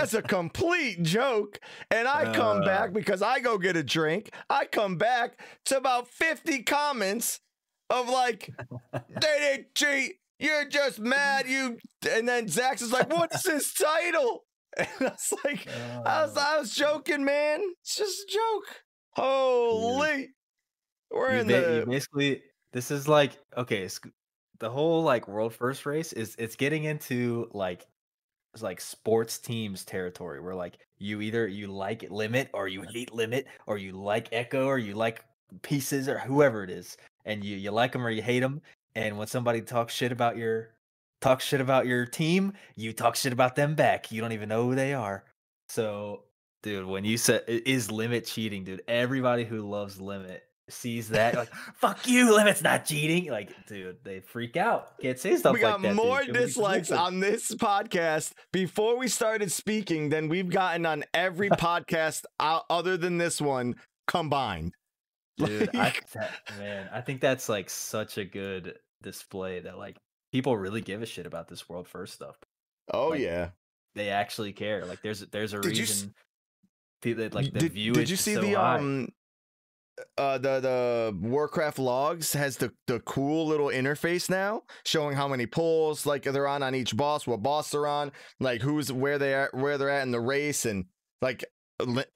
[0.00, 1.60] As a complete joke.
[1.90, 2.64] And I come Uh.
[2.64, 4.30] back because I go get a drink.
[4.50, 7.40] I come back to about 50 comments
[7.88, 8.50] of like,
[8.92, 10.16] they didn't cheat.
[10.38, 11.48] You're just mad.
[11.48, 14.44] You and then Zach's is like, "What's this title?"
[14.76, 17.60] And I was like, "I was, Uh, I was joking, man.
[17.82, 20.28] It's just a joke." Holy,
[21.10, 23.88] we're you, in ba- the basically this is like okay
[24.60, 27.86] the whole like world first race is it's getting into like
[28.54, 33.12] it's like sports teams territory where like you either you like limit or you hate
[33.12, 35.24] limit or you like echo or you like
[35.62, 38.60] pieces or whoever it is and you you like them or you hate them
[38.98, 40.70] and when somebody talks shit about your
[41.20, 44.12] talks shit about your team you talk shit about them back.
[44.12, 45.24] You don't even know who they are.
[45.68, 46.24] So
[46.62, 48.64] dude when you said is limit cheating?
[48.64, 53.30] Dude everybody who loves limit sees that like fuck you limit's not cheating.
[53.30, 55.96] Like dude they freak out can't say stuff we got like that dude.
[55.96, 58.32] more be dislikes on this podcast.
[58.52, 63.76] Before we started speaking than we've gotten on every podcast other than this one
[64.08, 64.72] combined.
[65.36, 69.96] dude I, that, man i think that's like such a good display that like
[70.32, 72.36] people really give a shit about this world first stuff
[72.92, 73.50] oh like, yeah.
[73.94, 76.14] they actually care like there's there's a Did reason
[77.02, 78.76] that like the did, view did you see so the high.
[78.76, 79.08] um
[80.16, 85.46] uh the the warcraft logs has the the cool little interface now showing how many
[85.46, 89.34] pulls like they're on on each boss what boss they're on like who's where they
[89.34, 90.84] are where they're at in the race and
[91.20, 91.44] like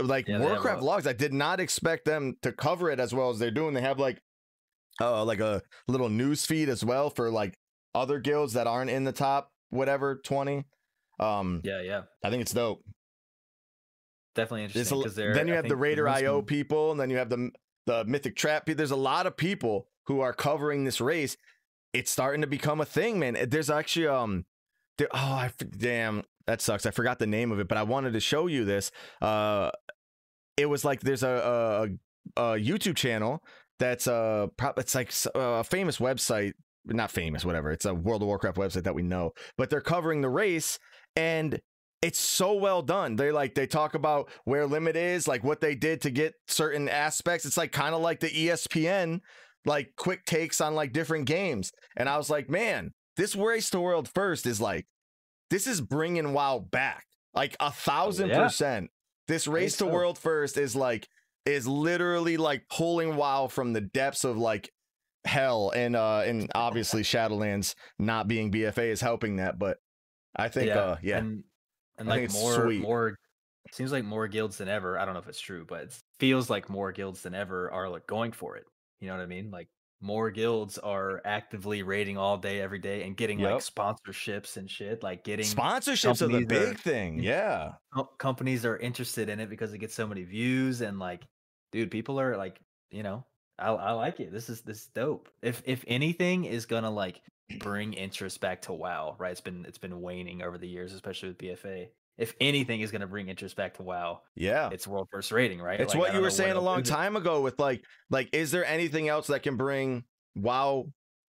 [0.00, 3.38] like Yeah, warcraft logs i did not expect them to cover it as well as
[3.38, 4.20] they're doing they have like
[5.00, 7.58] uh like a little news feed as well for like
[7.94, 10.64] other guilds that aren't in the top whatever 20
[11.20, 12.82] um yeah yeah i think it's dope
[14.34, 17.10] definitely interesting because they're then you I have the Raider most IO people, and then
[17.10, 17.50] you have the
[17.86, 18.66] the Mythic Trap.
[18.66, 18.76] people.
[18.78, 21.36] There's a lot of people who are covering this race.
[21.92, 23.36] It's starting to become a thing, man.
[23.48, 24.44] There's actually um,
[24.98, 26.86] there, oh, I damn that sucks.
[26.86, 28.90] I forgot the name of it, but I wanted to show you this.
[29.20, 29.70] Uh,
[30.56, 31.88] it was like there's a
[32.36, 33.42] a, a YouTube channel
[33.82, 36.52] that's a it's like s- uh, a famous website,
[36.84, 37.72] not famous, whatever.
[37.72, 40.78] It's a World of Warcraft website that we know, but they're covering the race
[41.16, 41.60] and
[42.00, 43.16] it's so well done.
[43.16, 46.88] They like they talk about where limit is, like what they did to get certain
[46.88, 47.44] aspects.
[47.44, 49.20] It's like kind of like the ESPN,
[49.64, 51.72] like quick takes on like different games.
[51.96, 54.86] And I was like, man, this race to world first is like,
[55.50, 58.44] this is bringing WoW back, like a oh, thousand yeah.
[58.44, 58.90] percent.
[59.26, 61.08] This race to world first is like
[61.46, 64.70] is literally like pulling WoW from the depths of like
[65.24, 69.78] hell, and uh and obviously Shadowlands not being BFA is helping that, but.
[70.34, 71.44] I think, uh, yeah, and,
[71.98, 72.80] and like more sweet.
[72.80, 73.18] more
[73.72, 76.50] seems like more guilds than ever i don't know if it's true but it feels
[76.50, 78.64] like more guilds than ever are like going for it
[79.00, 79.68] you know what i mean like
[80.02, 85.02] more guilds are actively raiding all day, every day, and getting like sponsorships and shit.
[85.02, 87.18] Like getting Sponsorships are the companies are- big thing.
[87.22, 87.72] Yeah.
[88.18, 91.22] companies are interested in it because it gets so many views and like,
[91.70, 92.60] dude, people are like,
[92.90, 93.24] you know,
[93.58, 94.32] I, I like it.
[94.32, 95.28] This is this is dope.
[95.40, 97.22] If if anything is gonna like
[97.58, 99.30] bring interest back to WoW, right?
[99.30, 101.88] It's been it's been waning over the years, especially with BFA.
[102.18, 104.70] If anything is gonna bring interest back to WoW, Yeah.
[104.72, 105.80] it's world first rating, right?
[105.80, 108.64] It's Like, what you were saying a long time ago with like like is there
[108.64, 110.92] anything else that can bring WoW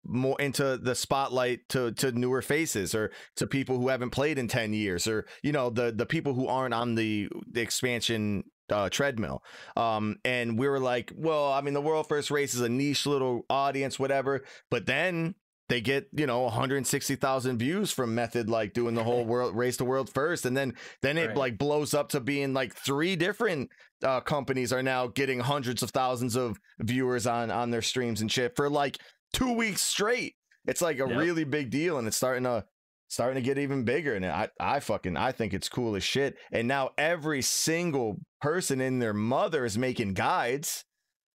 [0.08, 4.48] more into the spotlight to to newer faces or to people who haven't played in
[4.48, 8.88] 10 years or you know the the people who aren't on the, the expansion uh,
[8.90, 9.42] treadmill
[9.78, 13.08] um and we were like well i mean the world first race is a niche
[13.08, 15.34] little audience whatever but then
[15.70, 19.86] they get you know 160,000 views from method like doing the whole world race to
[19.86, 21.38] world first and then then it Right.
[21.38, 23.70] like blows up to being like three different
[24.04, 28.32] uh, companies are now getting hundreds of thousands of viewers on on their streams and
[28.32, 28.98] shit for like
[29.34, 30.36] two weeks straight.
[30.68, 31.18] It's like a Yep.
[31.18, 32.66] really big deal, and it's starting to
[33.08, 34.14] starting to get even bigger.
[34.16, 36.36] And I I fucking I think it's cool as shit.
[36.52, 40.84] And now every single person in their mother is making guides.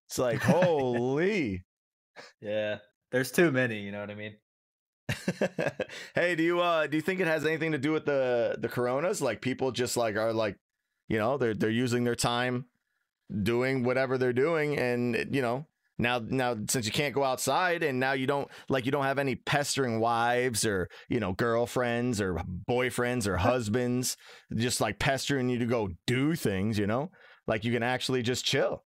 [0.09, 1.63] It's like holy.
[2.41, 2.79] Yeah,
[3.11, 3.79] there's too many.
[3.79, 4.35] You know what I mean?
[6.15, 8.69] hey, do you uh do you think it has anything to do with the the
[8.69, 9.21] coronas?
[9.21, 10.57] Like people just like are like,
[11.07, 12.65] you know, they're they're using their time
[13.43, 15.65] doing whatever they're doing and you know,
[15.97, 19.19] now now since you can't go outside and now you don't like you don't have
[19.19, 24.15] any pestering wives or, you know, girlfriends or boyfriends or husbands
[24.55, 27.11] just like pestering you to go do things, you know?
[27.47, 28.83] Like you can actually just chill.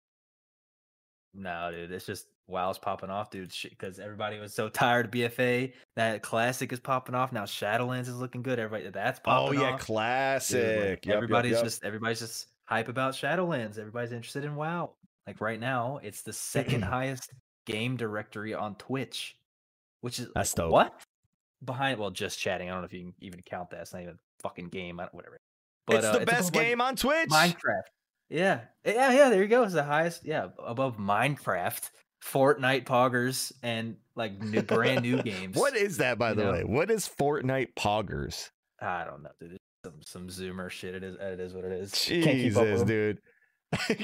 [1.34, 3.52] No, dude, it's just WoW's popping off, dude.
[3.62, 5.72] Because everybody was so tired of BFA.
[5.96, 7.44] That classic is popping off now.
[7.44, 8.58] Shadowlands is looking good.
[8.58, 9.58] Everybody, that's popping.
[9.58, 9.72] Oh yeah, off.
[9.72, 10.60] Dude, like, classic.
[10.60, 11.64] Yep, yep, everybody's yep.
[11.64, 13.78] just everybody's just hype about Shadowlands.
[13.78, 14.92] Everybody's interested in WoW.
[15.26, 17.32] Like right now, it's the second highest
[17.66, 19.36] game directory on Twitch,
[20.00, 20.72] which is That's like, dope.
[20.72, 21.02] what
[21.64, 21.98] behind.
[21.98, 22.68] Well, just chatting.
[22.68, 23.80] I don't know if you can even count that.
[23.80, 25.00] It's not even a fucking game.
[25.00, 25.38] I don't, whatever.
[25.86, 27.28] But it's uh, the best above, like, game on Twitch.
[27.30, 27.82] Minecraft.
[28.28, 28.60] Yeah.
[28.84, 29.62] Yeah, yeah, there you go.
[29.62, 31.90] It's the highest, yeah, above Minecraft,
[32.32, 35.56] Fortnite poggers, and like new brand new games.
[35.56, 36.52] What is that, by the know?
[36.52, 36.64] way?
[36.64, 38.50] What is Fortnite Poggers?
[38.80, 39.52] I don't know, dude.
[39.52, 40.94] It's some some zoomer shit.
[40.94, 41.92] It is it is what it is.
[41.92, 43.18] Can't keep up with Jesus, dude.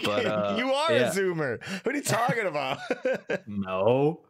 [0.04, 1.10] But, uh, you are yeah.
[1.10, 1.62] a zoomer.
[1.84, 2.78] What are you talking about?
[3.46, 4.20] No.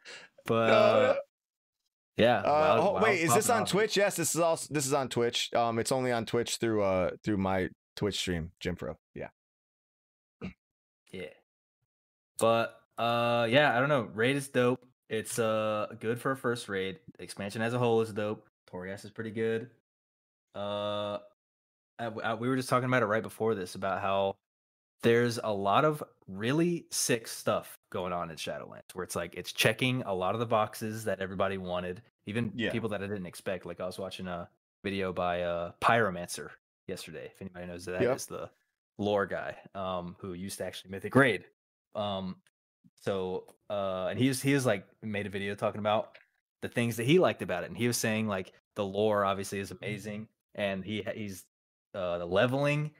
[0.47, 1.15] But uh,
[2.17, 2.39] yeah.
[2.39, 3.69] Uh, oh, wait, is this on off.
[3.69, 3.97] Twitch?
[3.97, 5.51] Yes, this is also this is on Twitch.
[5.55, 8.97] Um, it's only on Twitch through uh through my Twitch stream, Jim Pro.
[9.15, 9.29] Yeah.
[11.13, 11.27] Yeah.
[12.39, 14.09] But uh yeah, I don't know.
[14.15, 14.85] Raid is dope.
[15.09, 16.99] It's uh good for a first raid.
[17.19, 18.47] Expansion as a whole is dope.
[18.71, 19.71] Torghast is pretty good.
[20.55, 21.19] Uh
[21.99, 24.37] I, I- we were just talking about it right before this about how
[25.03, 29.53] there's a lot of really sick stuff going on in Shadowlands where it's like it's
[29.53, 32.71] checking a lot of the boxes that everybody wanted, even Yeah.
[32.71, 33.67] people that I didn't expect.
[33.67, 34.49] Like I was watching a
[34.85, 36.51] video by uh Pyromancer
[36.89, 37.31] yesterday.
[37.35, 38.39] If anybody knows that is Yep.
[38.41, 38.51] the
[38.99, 41.45] lore guy, um, who used to actually Mythic Raid.
[41.95, 42.37] Um,
[43.03, 46.19] so uh, and he was he was like made a video talking about
[46.63, 49.59] the things that he liked about it, and he was saying like the lore obviously
[49.59, 51.45] is amazing, and he he's
[51.95, 52.91] uh the leveling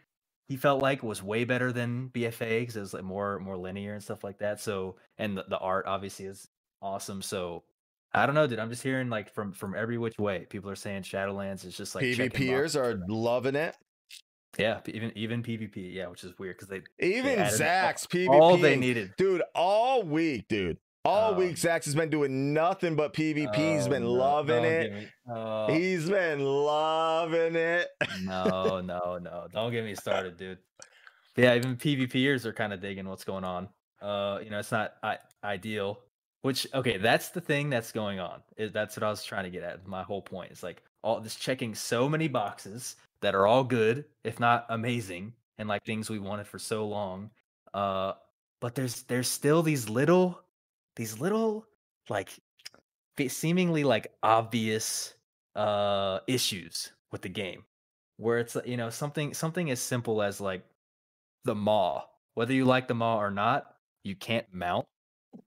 [0.53, 3.95] he felt like was way better than BFA because it was like more more linear
[3.95, 4.61] and stuff like that.
[4.61, 6.47] So and the, the art obviously is
[6.83, 7.23] awesome.
[7.23, 7.63] So
[8.13, 8.59] I don't know, dude.
[8.59, 10.47] I'm just hearing like from from every which way.
[10.51, 13.75] People are saying Shadowlands is just like PvPers are loving it.
[14.59, 18.29] Yeah, even even PvP, yeah, which is weird because they Even added all- PvP.
[18.29, 19.13] all they needed.
[19.17, 20.79] Dude, all week, dude.
[21.05, 23.55] All Um, week, Zax has been doing nothing but PvP.
[23.57, 25.09] He's been no, loving it.
[25.29, 27.89] oh, He's been loving it.
[28.23, 29.49] no, no, no.
[29.53, 30.59] Don't get me started, dude.
[31.35, 33.71] Yeah, even PvPers are kind of digging what's going on.
[34.03, 35.99] Uh, you know, it's not I- ideal.
[36.43, 38.43] Which okay, that's the thing that's going on.
[38.59, 39.87] Is that's what I was trying to get at.
[39.87, 44.05] My whole point is like all this checking so many boxes that are all good,
[44.25, 47.31] if not amazing, and like things we wanted for so long.
[47.73, 48.13] Uh,
[48.61, 50.41] but there's there's still these little
[50.97, 51.67] these little
[52.09, 52.31] like
[53.29, 55.15] seemingly like obvious
[55.55, 57.65] uh issues with the game
[58.17, 60.65] where it's you know something something as simple as like
[61.45, 62.03] the maw
[62.35, 64.87] whether you like the maw or not you can't mount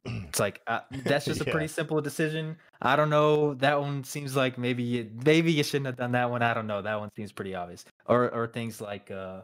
[0.05, 1.51] it's like uh, that's just a Yeah.
[1.51, 2.57] pretty simple decision.
[2.81, 3.53] I don't know.
[3.55, 6.41] That one seems like maybe you, maybe you shouldn't have done that one.
[6.41, 6.81] I don't know.
[6.81, 7.85] That one seems pretty obvious.
[8.05, 9.41] Or or things like uh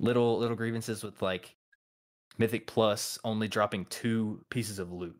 [0.00, 1.54] little little grievances with like
[2.38, 5.16] mythic plus only dropping two pieces of loot.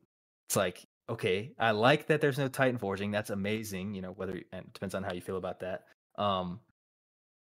[0.49, 3.11] It's like okay i like that there's no titan forging.
[3.11, 5.84] That's amazing you know whether and it depends on how you feel about that.
[6.16, 6.61] Um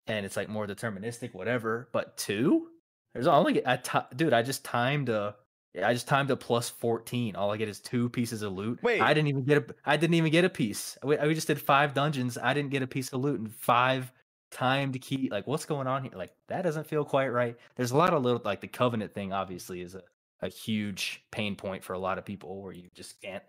[0.07, 1.88] and it's like more deterministic whatever.
[1.93, 2.68] But two?
[3.14, 3.78] There's only i
[4.14, 5.34] dude i just timed a
[5.83, 7.37] I just timed a plus 14.
[7.37, 8.83] All I get is two pieces of loot.
[8.83, 9.01] Wait.
[9.01, 10.97] I didn't even get a I didn't even get a piece.
[11.03, 12.39] We, we just did five dungeons.
[12.41, 14.12] I didn't get a piece of loot and five
[14.51, 15.29] timed key.
[15.31, 16.12] Like what's going on here?
[16.14, 17.57] Like that doesn't feel quite right.
[17.77, 20.03] There's a lot of little like the covenant thing obviously is a,
[20.41, 23.43] a huge pain point for a lot of people where you just can't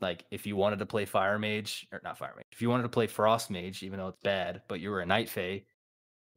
[0.00, 2.84] like if you wanted to play fire mage or not fire mage, if you wanted
[2.84, 5.62] to play frost mage, even though it's bad, but you were a night fae,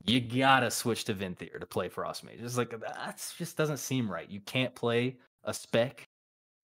[0.06, 2.40] you gotta switch to Venthyr to play Frost Mage.
[2.40, 4.30] It's like that just doesn't seem right.
[4.30, 6.08] You can't play a spec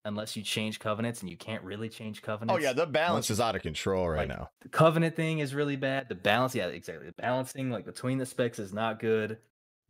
[0.04, 2.54] unless you change covenants, and you can't really change covenants.
[2.54, 4.50] Oh yeah, the balance is out of control right like, now.
[4.62, 6.08] the covenant thing is really bad.
[6.08, 7.06] The balance, yeah, exactly.
[7.06, 9.38] The balancing like between the specs is not good.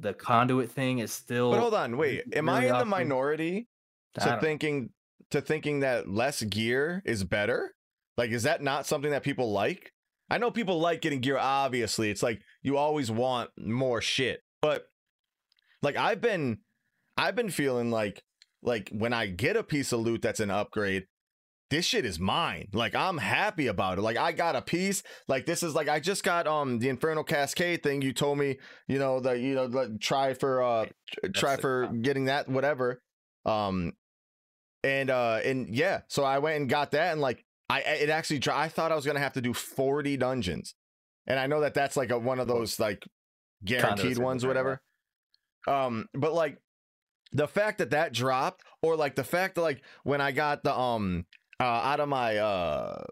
[0.00, 1.50] The conduit thing is still.
[1.52, 2.24] But hold on, wait.
[2.34, 3.68] Am I really in the minority
[4.14, 4.90] to don't- thinking
[5.30, 7.74] to thinking that less gear is better?
[8.16, 9.92] Like, is that not something that people like?
[10.28, 11.38] I know people like getting gear.
[11.38, 14.42] Obviously, it's like you always want more shit.
[14.60, 14.86] But
[15.82, 16.58] like, I've been,
[17.16, 18.22] I've been feeling like,
[18.62, 21.06] like when I get a piece of loot that's an upgrade,
[21.70, 22.68] this shit is mine.
[22.72, 24.02] Like I'm happy about it.
[24.02, 25.02] Like I got a piece.
[25.28, 28.02] Like this is like I just got um the Infernal Cascade thing.
[28.02, 31.86] You told me, you know, that you know, like, try for uh tr- try for
[31.86, 32.00] top.
[32.02, 33.02] getting that whatever.
[33.44, 33.94] Um
[34.84, 38.40] and uh and yeah, so I went and got that and like I it actually
[38.50, 40.74] I thought I was going to have to do 40 dungeons.
[41.26, 43.06] And I know that that's like a one of those like
[43.64, 44.82] guaranteed ones very whatever.
[45.66, 46.58] Um but like
[47.32, 50.76] the fact that that dropped or like the fact that like when I got the
[50.76, 51.26] um
[51.58, 53.04] uh out of my uh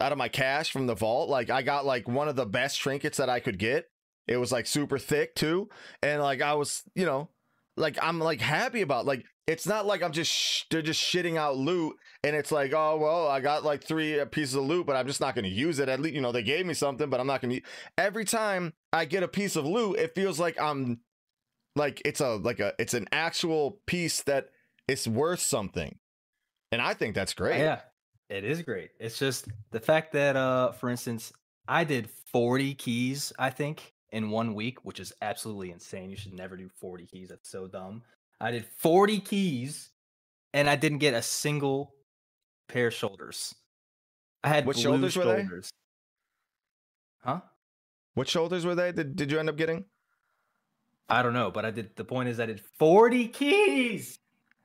[0.00, 2.80] out of my cache from the vault like I got like one of the best
[2.80, 3.86] trinkets that I could get.
[4.26, 5.68] It was like super thick too
[6.02, 7.28] and like I was, you know,
[7.76, 11.36] like I'm like happy about like it's not like I'm just sh- they're just shitting
[11.36, 14.86] out loot and it's like oh well I got like three uh, pieces of loot
[14.86, 16.74] but I'm just not going to use it at least you know they gave me
[16.74, 17.62] something but I'm not going to
[17.98, 21.00] every time I get a piece of loot it feels like I'm
[21.76, 24.50] like it's a like a it's an actual piece that
[24.88, 25.98] is worth something
[26.70, 27.80] and I think that's great Yeah,
[28.32, 28.90] it is great.
[28.98, 31.32] It's just the fact that, uh, for instance,
[31.68, 36.08] I did 40 keys, I think, in one week, which is absolutely insane.
[36.08, 37.28] You should never do 40 keys.
[37.28, 38.02] That's so dumb.
[38.42, 39.90] I did 40 keys
[40.52, 41.94] and I didn't get a single
[42.68, 43.54] pair of shoulders.
[44.42, 45.46] I had What blue shoulders were they?
[47.20, 47.40] Huh?
[48.14, 49.84] what shoulders were they did, did you end up getting
[51.08, 51.94] I don't know, but I did.
[51.94, 54.18] The point is, I did 40 keys.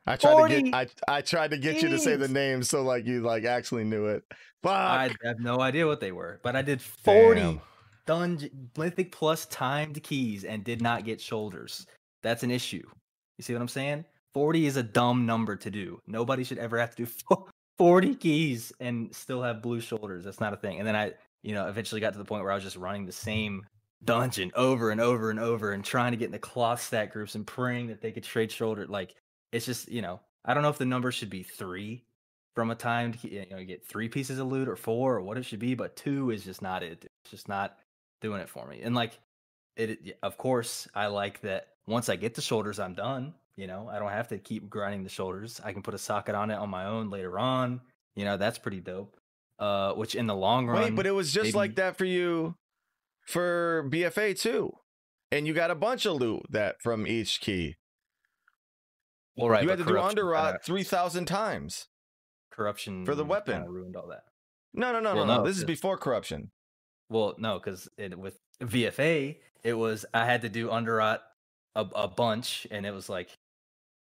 [0.06, 2.34] I tried to get I I tried to get you to say the keys.
[2.34, 4.24] name so like you like actually knew it
[4.62, 7.60] fuck I have no idea what they were, but I did 40 Damn.
[8.06, 11.86] dungeon mythic plus timed keys and did not get shoulders.
[12.22, 12.82] That's an issue.
[13.38, 14.04] You see what I'm saying?
[14.34, 16.00] 40 is a dumb number to do.
[16.06, 17.10] Nobody should ever have to do
[17.78, 20.24] 40 keys and still have blue shoulders.
[20.24, 20.78] That's not a thing.
[20.78, 21.12] And then I,
[21.42, 23.64] you know, eventually got to the point where I was just running the same
[24.04, 27.34] dungeon over and over and over and trying to get in the cloth stack groups
[27.34, 28.86] and praying that they could trade shoulder.
[28.86, 29.14] Like
[29.52, 32.04] it's just, you know, I don't know if the number should be three
[32.54, 35.38] from a timed, key- you know, get three pieces of loot or four or what
[35.38, 37.04] it should be, but two is just not it.
[37.24, 37.78] It's just not
[38.20, 38.80] doing it for me.
[38.82, 39.18] And like,
[39.76, 43.34] it- of course, I like that once I get the shoulders, I'm done.
[43.56, 45.60] You know, I don't have to keep grinding the shoulders.
[45.64, 47.80] I can put a socket on it on my own later on.
[48.14, 49.16] You know, that's pretty dope.
[49.58, 52.54] Uh, which in the long run, Wait, but it was just like that for you
[53.26, 54.70] for BFA too.
[55.32, 57.74] And you got a bunch of loot that from each key.
[59.36, 61.88] well, right, you had to do under underrot kinda- 3,000 times.
[62.52, 63.64] corruption for the weapon.
[63.66, 64.22] ruined all that.
[64.72, 65.44] No, no, no, Well, no, no.
[65.44, 66.50] This is before corruption.
[67.08, 71.22] Well, no, because with BFA, it was I had to do underrot
[71.78, 73.28] a, a bunch, and it was like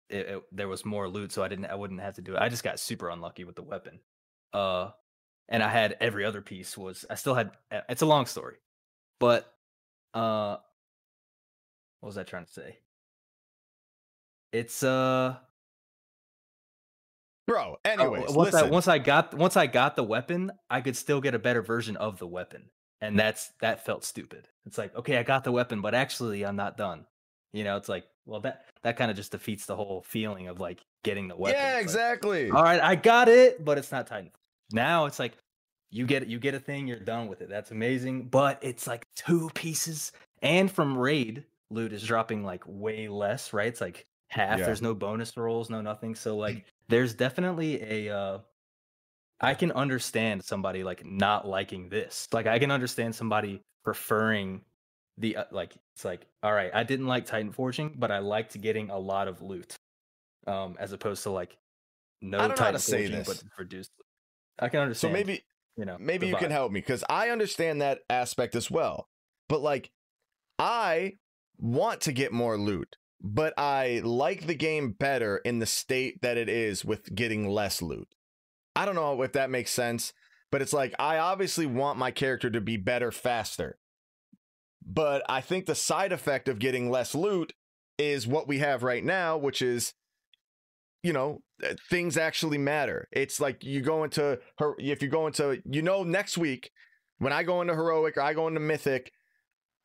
[0.09, 2.39] it, it- there was more loot, so I didn't I wouldn't have to do it.
[2.41, 3.99] I just got super unlucky with the weapon.
[4.53, 4.91] Uh,
[5.49, 7.51] and I had every other piece was I still had.
[7.71, 8.55] uh, It's a long story,
[9.19, 9.51] but
[10.13, 10.57] uh,
[11.99, 12.77] what was I trying to say?
[14.53, 15.35] It's uh
[17.47, 20.95] Bro, Oh, anyways, once I once I got once I got the weapon, I could
[20.97, 22.69] still get a better version of the weapon,
[23.01, 24.47] and that's that felt stupid.
[24.65, 27.05] It's like okay, I got the weapon, but actually I'm not done.
[27.53, 30.59] You know, it's like well that that kind of just defeats the whole feeling of
[30.59, 31.57] like getting the weapon.
[31.59, 32.49] yeah, It's like, exactly.
[32.51, 34.31] All right, I got it, but it's not Titan.
[34.71, 35.37] Now it's like
[35.91, 37.49] you get you get a thing, you're done with it.
[37.49, 43.07] That's amazing, but it's like two pieces, and from raid loot is dropping like way
[43.07, 43.67] less, right?
[43.67, 44.59] It's like half.
[44.59, 44.65] Yeah.
[44.65, 46.15] There's no bonus rolls, no nothing.
[46.15, 48.15] So like, there's definitely a.
[48.15, 48.39] uh
[49.41, 52.27] I can understand somebody like not liking this.
[52.31, 54.61] Like I can understand somebody preferring
[55.17, 58.59] the uh, like it's like all right, I didn't like Titan Forging, but I liked
[58.59, 59.75] getting a lot of loot.
[60.47, 61.57] Um as opposed to like
[62.21, 63.27] no I don't Titan to say Forging, this.
[63.27, 63.91] but reduced.
[64.59, 65.43] I can understand so maybe
[65.77, 69.07] you know maybe you can help me because I understand that aspect as well.
[69.49, 69.91] But like,
[70.59, 71.13] I
[71.57, 72.95] want to get more loot.
[73.21, 77.81] but I like the game better in the state that it is with getting less
[77.81, 78.07] loot.
[78.75, 80.13] I don't know if that makes sense,
[80.51, 83.77] but it's like I obviously want my character to be better faster.
[84.85, 87.53] But I think the side effect of getting less loot
[87.97, 89.93] is what we have right now, which is
[91.01, 93.07] you know, uh, things actually matter.
[93.11, 96.71] It's like you go into her if you go into you know next week
[97.19, 99.11] when I go into heroic or I go into mythic,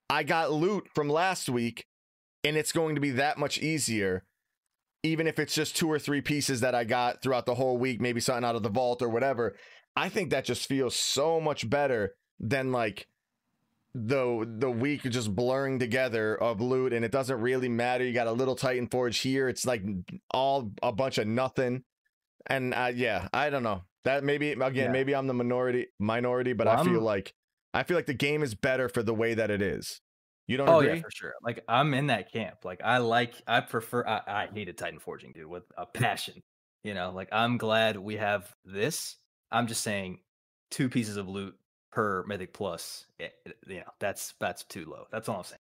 [0.08, 1.84] I got loot from last week
[2.42, 4.24] and it's going to be that much easier
[5.02, 8.00] even if it's just two or three pieces that I got throughout the whole week,
[8.00, 9.56] maybe something out of the vault or whatever.
[9.96, 13.06] I think that just feels so much better than like
[13.94, 18.04] the the week just blurring together of loot and it doesn't really matter.
[18.04, 19.48] You got a little titan forge here.
[19.48, 19.82] It's like
[20.30, 21.82] all a bunch of nothing.
[22.46, 23.82] And uh, yeah i don't know.
[24.04, 24.88] That maybe again yeah.
[24.88, 27.04] maybe i'm the minority minority but well, i feel I'm...
[27.04, 27.34] like
[27.74, 30.00] i feel like the game is better for the way that it is.
[30.46, 30.94] You don't oh agree?
[30.94, 31.32] yeah for sure.
[31.42, 32.64] Like i'm in that camp.
[32.64, 36.42] Like i like i prefer i, I hated titan forging dude with a passion
[36.82, 37.12] you know?
[37.14, 39.16] Like i'm glad we have this.
[39.52, 40.20] I'm just saying
[40.70, 41.56] two pieces of loot
[41.90, 45.06] per Mythic Plus, it, eh, eh, you know, that's that's too low.
[45.10, 45.58] That's all I'm saying.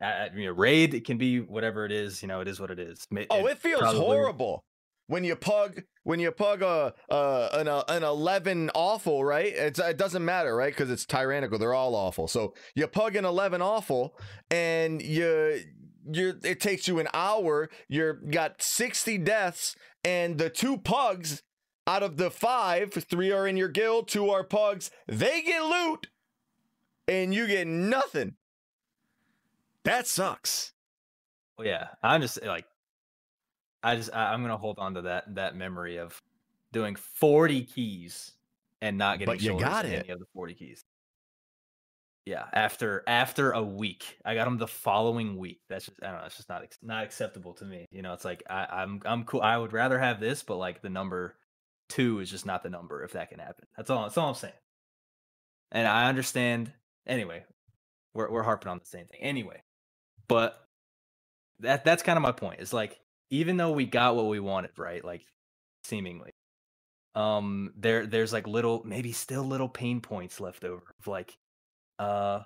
[0.00, 2.22] Uh, you know, raid it can be whatever it is.
[2.22, 3.06] You know, it is what it is.
[3.10, 4.00] It, oh, it feels probably...
[4.00, 4.64] horrible
[5.06, 9.52] when you pug when you pug a, a an a, an eleven awful, right?
[9.54, 10.72] It's it doesn't matter, right?
[10.72, 11.58] Because it's tyrannical.
[11.58, 12.28] They're all awful.
[12.28, 14.18] So you pug an eleven awful,
[14.50, 15.62] and you
[16.10, 17.70] you it takes you an hour.
[17.88, 21.42] You're got sixty deaths, and the two pugs
[21.86, 24.90] out of the five, three are in your guild, two are pugs.
[25.06, 26.08] They get loot,
[27.06, 28.34] and you get nothing.
[29.84, 30.72] That sucks.
[31.56, 32.66] Well, yeah, I'm just like,
[33.82, 36.20] I just I, am gonna hold on to that that memory of
[36.72, 38.32] doing 40 keys
[38.82, 39.32] and not getting.
[39.32, 40.04] But you got it.
[40.04, 40.84] Any of the 40 keys.
[42.26, 45.60] Yeah, after after a week, I got them the following week.
[45.68, 46.26] That's just I don't know.
[46.26, 47.86] It's just not not acceptable to me.
[47.92, 49.42] You know, it's like I, I'm I'm cool.
[49.42, 51.36] I would rather have this, but like the number
[51.88, 53.66] two is just not the number if that can happen.
[53.76, 54.02] That's all.
[54.04, 54.54] That's all I'm saying.
[55.72, 56.72] And I understand.
[57.06, 57.44] Anyway,
[58.14, 59.20] we're we're harping on the same thing.
[59.22, 59.62] Anyway,
[60.28, 60.60] but
[61.60, 62.60] that that's kind of my point.
[62.60, 62.98] It's like
[63.30, 65.04] even though we got what we wanted, right?
[65.04, 65.22] Like
[65.84, 66.32] seemingly,
[67.14, 71.36] um, there there's like little maybe still little pain points left over of like,
[71.98, 72.40] uh,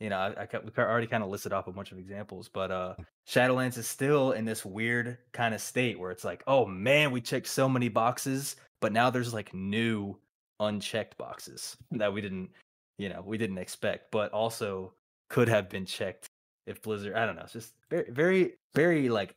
[0.00, 2.70] you know, I, I we already kind of listed off a bunch of examples, but
[2.70, 2.94] uh,
[3.26, 7.20] Shadowlands is still in this weird kind of state where it's like, oh man, we
[7.20, 10.18] checked so many boxes, but now there's like new
[10.60, 12.50] unchecked boxes that we didn't,
[12.98, 14.92] you know, we didn't expect, but also
[15.30, 16.26] could have been checked
[16.66, 17.14] if Blizzard.
[17.14, 17.42] I don't know.
[17.42, 19.34] It's just very, very, very like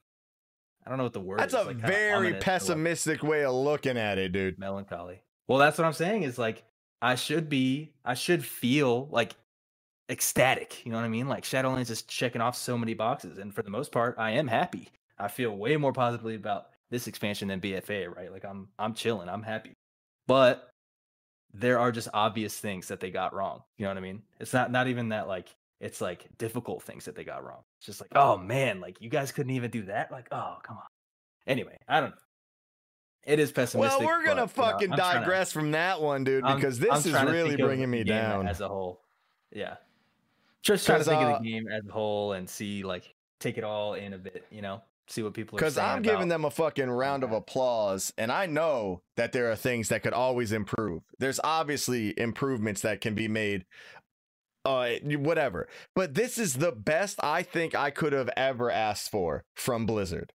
[0.85, 1.39] I don't know what the word.
[1.39, 1.59] That's is.
[1.59, 4.57] a like, very pessimistic way of looking at it, dude.
[4.57, 5.21] Melancholy.
[5.47, 6.23] Well, that's what I'm saying.
[6.23, 6.63] Is like
[7.01, 7.93] I should be.
[8.03, 9.35] I should feel like
[10.09, 10.85] ecstatic.
[10.85, 11.27] You know what I mean?
[11.27, 14.47] Like Shadowlands is checking off so many boxes, and for the most part, I am
[14.47, 14.89] happy.
[15.17, 18.31] I feel way more positively about this expansion than BFA, right?
[18.31, 19.73] Like I'm I'm chilling, I'm happy.
[20.27, 20.69] But
[21.53, 23.63] there are just obvious things that they got wrong.
[23.77, 24.21] You know what I mean?
[24.39, 25.49] It's not not even that like
[25.79, 27.61] it's like difficult things that they got wrong.
[27.79, 30.11] It's just like, oh man, like you guys couldn't even do that.
[30.11, 30.83] Like, oh come on.
[31.47, 32.15] Anyway, I don't know.
[33.25, 33.99] It is pessimistic.
[33.99, 36.85] Well, we're gonna but, fucking you know, digress to, from that one, dude, because I'm,
[36.85, 39.01] this I'm is really bringing me down as a whole.
[39.51, 39.75] Yeah,
[40.61, 43.57] just trying to think uh, of the game as a whole and see like take
[43.57, 46.03] it all in a bit, you know, see what people are Because I'm about.
[46.03, 50.03] giving them a fucking round of applause, and I know that there are things that
[50.03, 51.03] could always improve.
[51.17, 53.65] There's obviously improvements that can be made.
[54.65, 55.69] Uh, whatever.
[55.95, 60.33] But this is the best I think I could have ever asked for from Blizzard.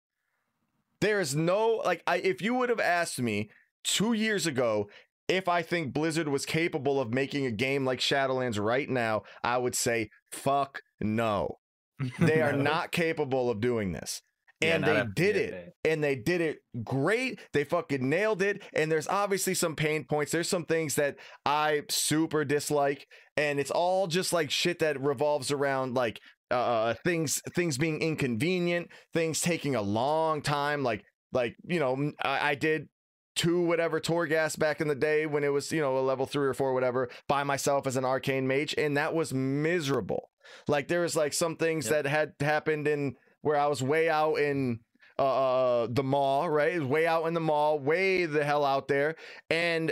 [1.01, 3.49] There is no like, I if you would have asked me
[3.83, 4.89] two years ago
[5.27, 9.57] if I think Blizzard was capable of making a game like Shadowlands right now, I
[9.57, 11.57] would say fuck no.
[12.19, 14.21] They are not capable of doing this.
[14.61, 15.73] And yeah, they did it.
[15.83, 17.39] And they did it great.
[17.53, 18.63] They fucking nailed it.
[18.73, 20.31] And there's obviously some pain points.
[20.31, 23.05] There's some things that I super dislike.
[23.35, 26.19] And it's all just like shit that revolves around like
[26.51, 30.83] uh, uh things things being inconvenient, things taking a long time.
[30.83, 32.87] Like like you know I, I did
[33.35, 36.47] two whatever Torghast back in the day when it was you know a level three
[36.47, 40.29] or four whatever by myself as an arcane mage and that was miserable
[40.67, 42.03] like there was like some things yep.
[42.03, 44.79] that had happened in where i was way out in
[45.17, 49.15] uh, uh the maw right way out in the maw way the hell out there
[49.49, 49.91] and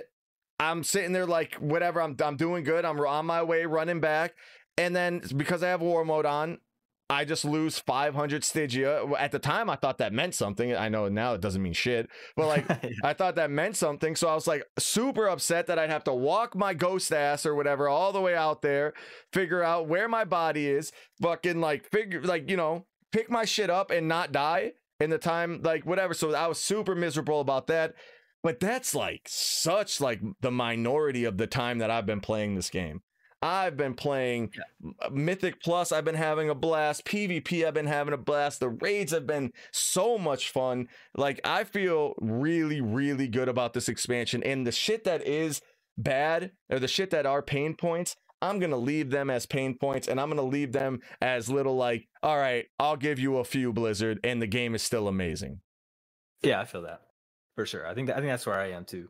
[0.59, 4.33] i'm sitting there like whatever i'm, I'm doing good i'm on my way running back
[4.77, 6.59] and then because i have war mode on
[7.11, 9.05] I just lose 500 Stygia.
[9.19, 10.73] At the time, I thought that meant something.
[10.73, 12.89] I know now it doesn't mean shit, but like yeah.
[13.03, 14.15] I thought that meant something.
[14.15, 17.53] So I was like super upset that I'd have to walk my ghost ass or
[17.53, 18.93] whatever all the way out there,
[19.33, 23.69] figure out where my body is, fucking like figure like you know pick my shit
[23.69, 26.13] up and not die in the time, like whatever.
[26.13, 27.93] So I was super miserable about that.
[28.41, 32.69] But that's like such like the minority of the time that I've been playing this
[32.69, 33.01] game.
[33.41, 34.91] I've been playing yeah.
[35.01, 35.91] Uh, Mythic Plus.
[35.91, 37.05] I've been having a blast.
[37.05, 37.65] PvP.
[37.65, 38.59] I've been having a blast.
[38.59, 40.87] The raids have been so much fun.
[41.15, 44.43] Like I feel really, really good about this expansion.
[44.43, 45.61] And the shit that is
[45.97, 50.07] bad or the shit that are pain points, I'm gonna leave them as pain points,
[50.07, 53.71] and I'm gonna leave them as little like, all right, I'll give you a few
[53.71, 55.61] Blizzard, and the game is still amazing.
[56.41, 57.01] Yeah, I feel that
[57.55, 57.87] for sure.
[57.87, 59.09] I think that, I think that's where I am too.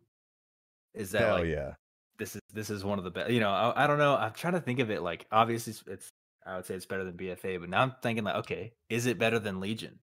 [0.94, 1.74] Is that Hell like, yeah?
[2.22, 3.32] This is this is one of the best.
[3.32, 4.16] You know, I, I don't know.
[4.16, 6.10] I'm trying to think of it like obviously it's, it's
[6.46, 9.18] I would say it's better than BFA, but now I'm thinking like, okay, is it
[9.18, 9.98] better than Legion?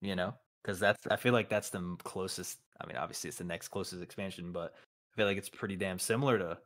[0.00, 2.58] You know, because that's I feel like that's the closest.
[2.80, 6.00] I mean, obviously it's the next closest expansion, but I feel like it's pretty damn
[6.00, 6.58] similar to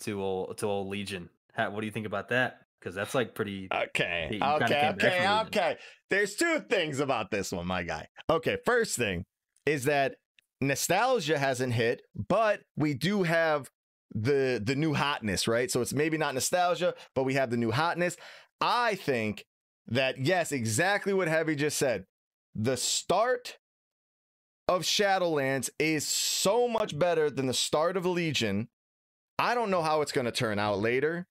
[0.00, 1.30] to old to old Legion.
[1.52, 2.62] How, what do you think about that?
[2.80, 3.68] Because that's like pretty.
[3.72, 4.40] Okay.
[4.42, 4.92] Okay.
[4.94, 5.28] Okay.
[5.46, 5.76] Okay.
[6.10, 8.08] There's two things about this one, my guy.
[8.28, 8.58] Okay.
[8.66, 9.24] First thing
[9.66, 10.16] is that
[10.62, 13.70] nostalgia hasn't hit, but we do have
[14.14, 15.70] the the new hotness, right?
[15.70, 18.16] So it's maybe not nostalgia, but we have the new hotness.
[18.60, 19.44] I think
[19.88, 22.04] that yes, exactly what Heavy just said.
[22.54, 23.58] The start
[24.68, 28.68] of Shadowlands is so much better than the start of Legion.
[29.38, 31.26] I don't know how it's going to turn out later.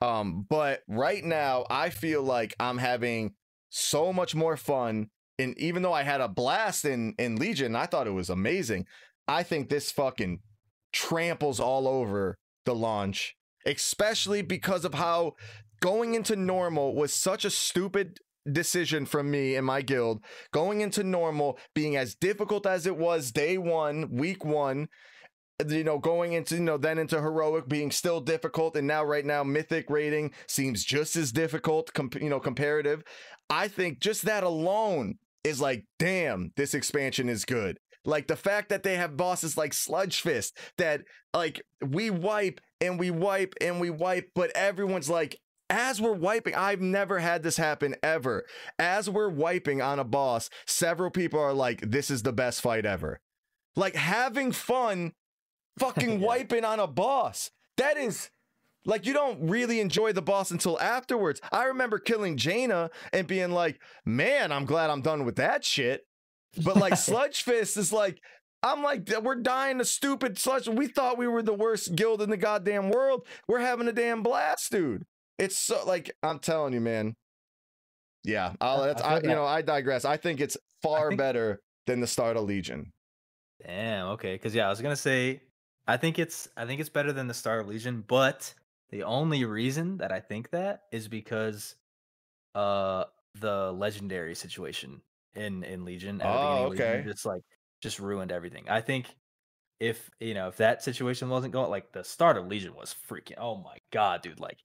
[0.00, 3.34] Um, but right now, I feel like I'm having
[3.70, 5.08] so much more fun.
[5.38, 8.86] And even though I had a blast in in Legion, I thought it was amazing.
[9.26, 10.40] I think this fucking
[10.92, 15.32] tramples all over the launch, especially because of how
[15.80, 18.18] going into normal was such a stupid
[18.50, 20.22] decision from me and my guild.
[20.52, 24.88] Going into normal being as difficult as it was day one, week one,
[25.66, 28.76] you know, going into, you know, then into heroic being still difficult.
[28.76, 33.02] And now, right now, mythic rating seems just as difficult, you know, comparative.
[33.48, 37.78] I think just that alone is like, damn, this expansion is good.
[38.04, 43.10] Like the fact that they have bosses like Sludgefist that like we wipe and we
[43.10, 45.38] wipe and we wipe, but everyone's like,
[45.70, 48.44] as we're wiping, I've never had this happen ever.
[48.78, 52.84] As we're wiping on a boss, several people are like, this is the best fight
[52.84, 53.20] ever.
[53.74, 55.12] Like having fun
[55.78, 56.26] fucking yeah.
[56.26, 57.50] wiping on a boss.
[57.76, 58.30] That is
[58.86, 61.40] like you don't really enjoy the boss until afterwards.
[61.52, 66.06] I remember killing Jaina and being like, "Man, I'm glad I'm done with that shit."
[66.62, 68.20] But like Sludgefist is like,
[68.62, 70.68] I'm like, we're dying to stupid sludge.
[70.68, 73.26] We thought we were the worst guild in the goddamn world.
[73.46, 75.04] We're having a damn blast, dude.
[75.38, 77.14] It's so like I'm telling you, man.
[78.22, 80.04] Yeah, I'll, I, I you know I digress.
[80.04, 81.18] I think it's far think...
[81.18, 82.92] better than the start of Legion.
[83.66, 84.08] Damn.
[84.08, 84.34] Okay.
[84.34, 85.42] Because yeah, I was gonna say
[85.86, 88.54] I think it's I think it's better than the start of Legion, but
[88.90, 91.74] the only reason that I think that is because
[92.54, 93.04] uh
[93.40, 95.00] the legendary situation
[95.34, 96.96] in in Legion at oh, the okay.
[96.98, 97.42] Legion just like
[97.82, 98.64] just ruined everything.
[98.68, 99.14] I think
[99.80, 103.38] if you know if that situation wasn't going like the start of Legion was freaking
[103.38, 104.58] oh my god, dude, like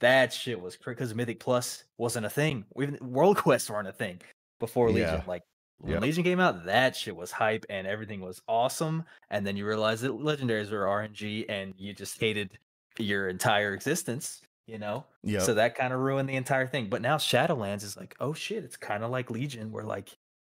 [0.00, 2.64] that shit was because Mythic Plus wasn't a thing.
[2.80, 4.20] Even World Quests weren't a thing
[4.60, 5.20] before Legion.
[5.20, 5.22] Yeah.
[5.26, 5.42] Like
[5.78, 6.02] when yep.
[6.02, 9.04] Legion came out, that shit was hype and everything was awesome.
[9.30, 12.58] And then you realize that legendaries were RNG and you just hated
[12.98, 15.04] your entire existence, you know?
[15.22, 15.40] Yeah.
[15.40, 16.88] So that kind of ruined the entire thing.
[16.88, 20.10] But now Shadowlands is like, oh shit, it's kind of like Legion where like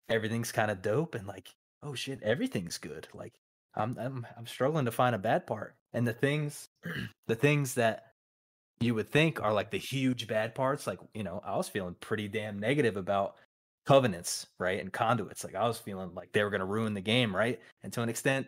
[0.09, 3.09] everything's kind of dope and like, oh shit, everything's good.
[3.15, 3.33] Like
[3.75, 5.75] I'm I'm I'm struggling to find a bad part.
[5.93, 6.69] And the things
[7.27, 8.07] the things that
[8.81, 11.97] you would think are like the huge bad parts, like, you know, I was feeling
[12.01, 13.37] pretty damn negative about
[13.87, 14.81] covenants, right?
[14.81, 15.45] And conduits.
[15.45, 17.61] Like I was feeling like they were going to ruin the game, right?
[17.83, 18.47] And to an extent,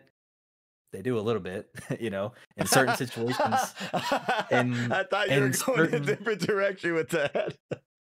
[0.91, 1.69] they do a little bit,
[1.99, 3.73] you know, in certain situations.
[4.51, 7.57] And I thought you were going certain, a different direction with that.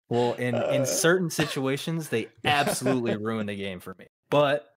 [0.09, 0.86] well, in in uh.
[0.86, 4.05] certain situations, they absolutely ruin the game for me.
[4.29, 4.75] But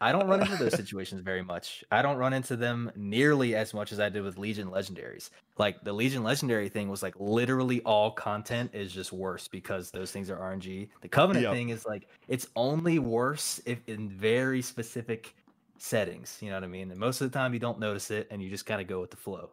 [0.00, 1.84] I don't run into those situations very much.
[1.90, 5.30] I don't run into them nearly as much as I did with Legion Legendaries.
[5.58, 10.10] Like the Legion Legendary thing was like literally all content is just worse because those
[10.10, 10.88] things are RNG.
[11.02, 11.52] The Covenant yep.
[11.52, 15.34] thing is like it's only worse if in very specific
[15.80, 16.38] settings.
[16.40, 16.90] You know what I mean?
[16.90, 19.00] And most of the time you don't notice it and you just kind of go
[19.00, 19.50] with the flow.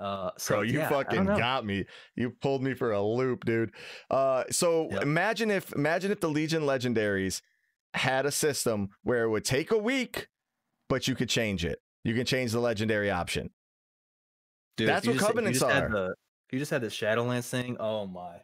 [0.00, 1.84] Uh, so Bro, you yeah, fucking got me.
[2.14, 3.72] You pulled me for a loop, dude.
[4.10, 5.02] Uh, so yep.
[5.02, 7.42] imagine if imagine if the Legion Legendaries
[7.94, 10.28] had a system where it would take a week,
[10.88, 11.80] but you could change it.
[12.04, 13.50] You can change the legendary option.
[14.76, 15.88] Dude, That's what just, covenants are.
[15.88, 16.14] The,
[16.52, 17.76] you just had the Shadowlands thing.
[17.80, 18.36] Oh my.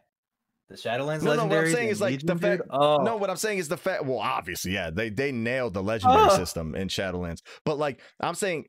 [0.69, 2.63] The Shadowlands no, no, what I'm saying is like Legion, the fact.
[2.71, 2.97] Oh.
[3.03, 4.05] No, what I'm saying is the fact.
[4.05, 6.35] Well, obviously, yeah, they they nailed the legendary oh.
[6.35, 7.41] system in Shadowlands.
[7.65, 8.65] But like, I'm saying,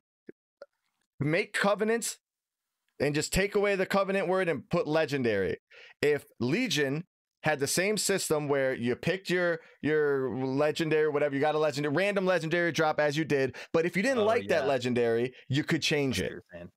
[1.19, 2.19] make covenants
[3.01, 5.57] and just take away the covenant word and put legendary.
[6.03, 7.05] If Legion
[7.43, 11.95] had the same system where you picked your your legendary, whatever you got a legendary,
[11.95, 13.57] random legendary drop as you did.
[13.73, 16.69] But if you didn't Oh, like that legendary, you could change what it.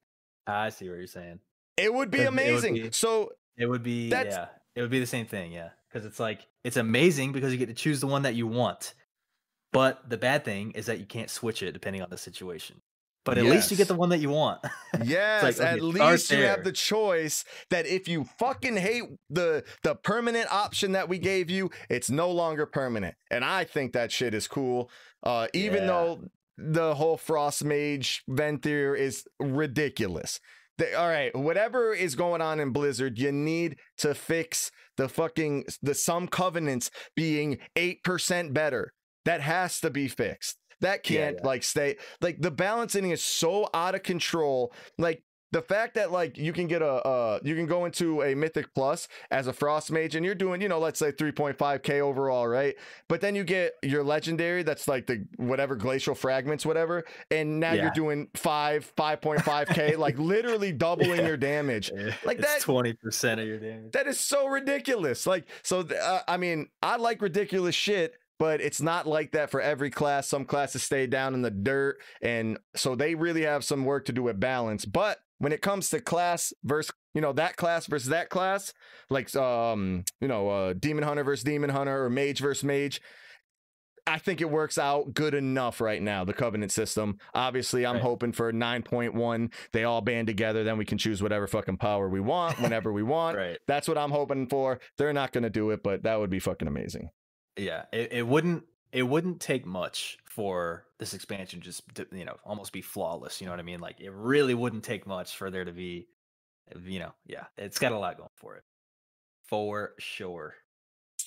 [0.48, 1.40] I see what you're saying.
[1.76, 2.74] It would be 'Cause it would amazing.
[2.76, 4.48] be- So It would be That's- yeah.
[4.80, 5.72] It would be the same thing, yeah.
[5.92, 8.94] Because it's like it's amazing because you get to choose the one that you want.
[9.74, 12.80] But the bad thing is that you can't switch it depending on the situation.
[13.26, 14.62] But at least you get the one that you want.
[15.04, 19.96] Yes, okay, at least you have the choice that if you fucking hate the the
[19.96, 23.16] permanent option that we gave you, it's no longer permanent.
[23.30, 24.90] And I think that shit is cool.
[25.24, 25.88] Uh even Yeah.
[25.88, 26.20] though
[26.58, 30.40] the whole frost mage Venthyr is ridiculous.
[30.80, 35.66] They, all right, whatever is going on in Blizzard, you need to fix the fucking
[35.82, 38.94] the some covenants being 8% better.
[39.26, 40.58] That has to be fixed.
[40.82, 41.46] That can't yeah.
[41.46, 44.74] like stay like the balancing is so out of control.
[44.98, 45.22] Like
[45.52, 48.74] the fact that like you can get a uh you can go into a mythic
[48.76, 52.76] plus as a frost mage and you're doing you know let's say 3.5k overall right
[53.08, 57.74] but then you get your legendary that's like the whatever glacial fragments whatever and now
[57.74, 61.28] you're doing 5 5.5k like literally doubling Yeah.
[61.28, 61.92] your damage
[62.24, 63.92] Like it's that- twenty percent of your damage.
[63.94, 65.26] that is so ridiculous.
[65.26, 69.62] Like, so uh, I mean, I like ridiculous shit, but it's not like that for
[69.62, 70.28] every class.
[70.28, 74.14] Some classes stay down in the dirt, and so they really have some work to
[74.14, 74.86] do with balance.
[74.86, 78.74] But when it comes to class versus, you know, that class versus that class,
[79.10, 83.02] like, um, you know, uh, demon hunter versus demon hunter or mage versus mage.
[84.08, 87.20] I think it works out good enough right now, the covenant system.
[87.36, 88.02] Obviously, I'm Right.
[88.04, 89.52] hoping for 9.1.
[89.72, 93.04] They all band together, then we can choose whatever fucking power we want whenever we
[93.04, 93.38] want.
[93.38, 93.58] Right.
[93.68, 94.80] That's what I'm hoping for.
[94.98, 97.10] They're not going to do it, but that would be fucking amazing.
[97.56, 97.84] Yeah.
[97.94, 102.74] It, it wouldn't it wouldn't take much for this expansion just to, you know, almost
[102.74, 103.40] be flawless.
[103.40, 103.80] You know what I mean?
[103.80, 106.08] Like it really wouldn't take much for there to be
[106.86, 108.64] you know, yeah, it's got a lot going for it.
[109.48, 110.56] For sure.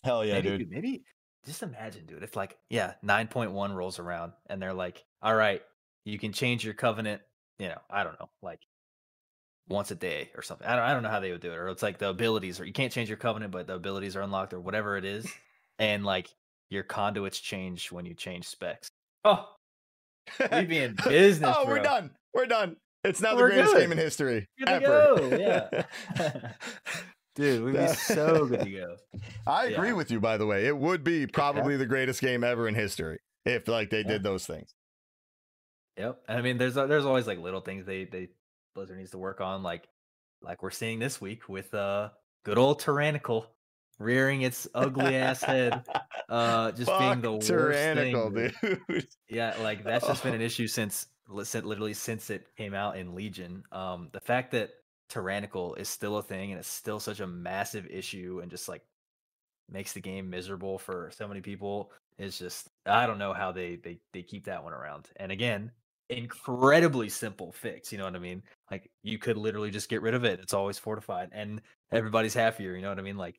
[0.05, 1.05] Hell maybe, dude, maybe
[1.45, 5.63] just imagine, dude, if like, yeah, 9.1 rolls around and they're like, all right,
[6.05, 7.23] you can change your covenant,
[7.59, 8.61] you know, I don't know, like
[9.69, 10.67] once a day or something.
[10.67, 11.57] I don't, I don't know how they would do it.
[11.57, 14.23] Or it's like the abilities, or you can't change your covenant, but the abilities are
[14.23, 15.27] unlocked or whatever it is.
[15.79, 16.29] And like
[16.73, 18.89] your conduits change when you change specs.
[19.25, 19.49] Oh,
[20.53, 21.55] we be in business.
[21.57, 22.11] oh, we're done.
[22.35, 22.77] We're done.
[23.05, 23.81] It's now the We're greatest good.
[23.81, 24.47] game in history.
[24.59, 24.85] Good to ever.
[25.17, 26.43] go, yeah.
[27.35, 28.97] Dude, we'd be so good to go.
[29.47, 29.95] I agree Yeah.
[29.95, 30.67] with you, by the way.
[30.67, 34.09] It would be probably the greatest game ever in history if like they Yeah.
[34.09, 34.75] did those things.
[35.97, 36.23] Yep.
[36.29, 38.29] And I mean, there's there's always like little things they they
[38.75, 39.89] Blizzard needs to work on, like
[40.43, 42.11] like we're seeing this week with uh
[42.45, 43.47] good old tyrannical
[43.99, 45.85] rearing its ugly ass head,
[46.29, 48.53] uh, just being Fuck the worst tyrannical, thing.
[48.63, 49.07] dude.
[49.29, 53.15] Yeah, like that's just been an issue since li- literally since it came out in
[53.15, 53.65] Legion.
[53.73, 54.71] Um, the fact that
[55.09, 58.83] tyrannical is still a thing and it's still such a massive issue and just like
[59.71, 63.77] makes the game miserable for so many people is just I don't know how they
[63.77, 65.09] they they keep that one around.
[65.17, 65.71] And again,
[66.11, 67.93] incredibly simple fix.
[67.93, 68.43] You know what I mean?
[68.71, 70.41] Like you could literally just get rid of it.
[70.41, 71.63] It's always fortified, and
[71.93, 72.75] everyboys happier.
[72.75, 73.17] You know what I mean?
[73.17, 73.39] Like.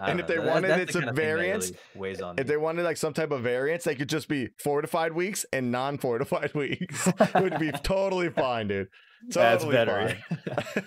[0.00, 2.20] And if they that- wanted that's it the to kinda thing that variance, really weighs
[2.22, 2.34] on.
[2.38, 2.48] If me.
[2.52, 6.54] they wanted like some type of variance, they could just be fortified weeks and non-fortified
[6.54, 7.06] weeks.
[7.08, 8.88] it would be totally fine, dude.
[9.28, 10.16] That's Totally better.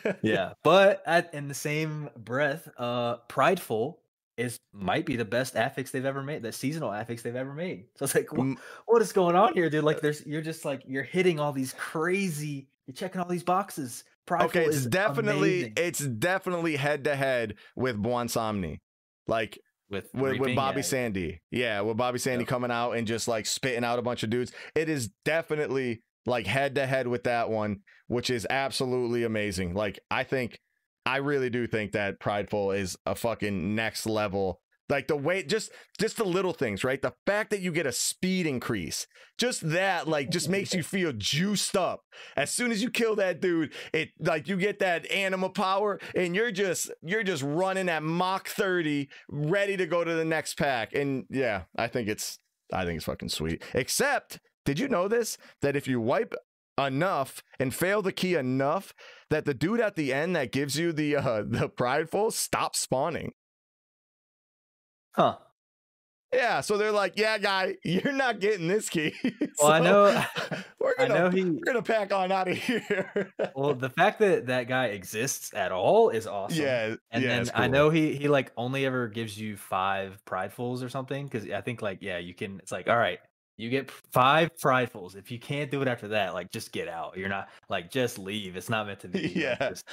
[0.04, 0.16] fine.
[0.22, 4.00] yeah, but at, in the same breath, uh, Prideful
[4.38, 7.86] is might be the best affix they've ever made, the seasonal affix they've ever made.
[7.96, 8.58] So it's like, wha- Mm.
[8.88, 9.86] what is going on here, dude?
[9.86, 14.04] Like, there's you're just like you're hitting all these crazy, you're checking all these boxes.
[14.26, 18.80] Prideful okay, it's definitely amazing it's definitely head to head with Bonsomni.
[19.28, 19.60] Like
[19.90, 21.42] with with, with Bobby Sandy.
[21.52, 22.50] Yeah, with Bobby Sandy Yep.
[22.50, 24.52] coming out and just like spitting out a bunch of dudes.
[24.76, 29.74] It is definitely like head to head with that one, which is absolutely amazing.
[29.74, 30.60] Like I think
[31.06, 34.62] I really do think that Prideful is a fucking next level.
[34.88, 37.02] Like the way just just the little things, right?
[37.02, 39.08] The fact that you get a speed increase.
[39.38, 42.02] Just that like just makes you feel juiced up.
[42.38, 46.36] As soon as you kill that dude, it like you get that anima power and
[46.36, 50.94] you're just you're just running at Mach 30 ready to go to the next pack.
[50.94, 52.40] And yeah, I think it's
[52.72, 53.64] I think it's fucking sweet.
[53.74, 55.38] Except, did you know this?
[55.62, 56.36] That if you wipe
[56.78, 58.94] enough and fail the key enough,
[59.30, 63.32] that the dude at the end that gives you the uh the prideful stops spawning.
[65.16, 65.38] Huh.
[66.34, 69.14] Yeah, so they're like, yeah, guy, you're not getting this key.
[69.62, 70.26] Well, I know-
[70.82, 71.46] we're gonna know he.
[71.46, 73.32] we're gonna pack on out of here.
[73.56, 76.62] Well, the fact that that guy exists at all is awesome.
[76.62, 80.20] yeah, And yeah, then it's I know he he like only ever gives you five
[80.26, 83.20] pridefuls or something because I think like yeah you can it's like all right
[83.58, 87.18] you get five pridefuls if you can't do it after that like just get out
[87.18, 89.86] you're not like just leave it's not meant to be like, just-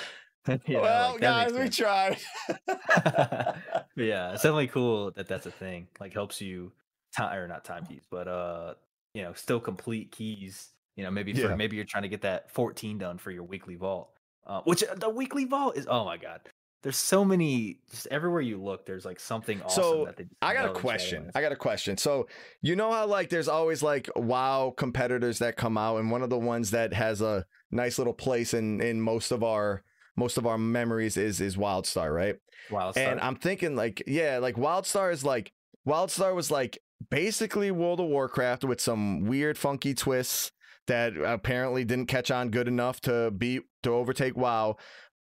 [0.66, 2.18] You know, well, like, guys, we tried.
[3.96, 5.88] Yeah, it's definitely cool that that's a thing.
[6.00, 6.72] Like helps you
[7.16, 8.74] time or not time keys, but uh,
[9.14, 10.70] you know, still complete keys.
[10.96, 11.54] You know, maybe for Yeah.
[11.54, 14.10] maybe you're trying to get that 14 done for your weekly vault.
[14.46, 16.40] Uh, which uh, the weekly vault is oh my god.
[16.82, 20.34] There's so many just everywhere you look, there's like something awesome So, that they just
[20.42, 21.30] I got a question.
[21.34, 21.96] I got a question.
[21.96, 22.26] So
[22.60, 26.30] you know how like there's always like WoW competitors that come out, and one of
[26.30, 29.84] the ones that has a nice little place in in most of our
[30.16, 32.36] most of our memories is is WildStar, right?
[32.70, 35.52] Wow, And I'm thinking like, yeah, like WildStar is like
[35.86, 36.78] WildStar was like
[37.10, 40.52] basically World of Warcraft with some weird funky twists
[40.86, 44.76] that apparently didn't catch on good enough to beat to overtake WoW.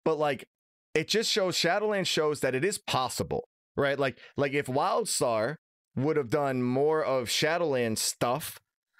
[0.05, 0.47] But like
[0.93, 3.99] it just shows Shadowlands shows that it is possible, right?
[3.99, 5.55] Like like if WildStar
[5.95, 8.59] would have done more of Shadowlands stuff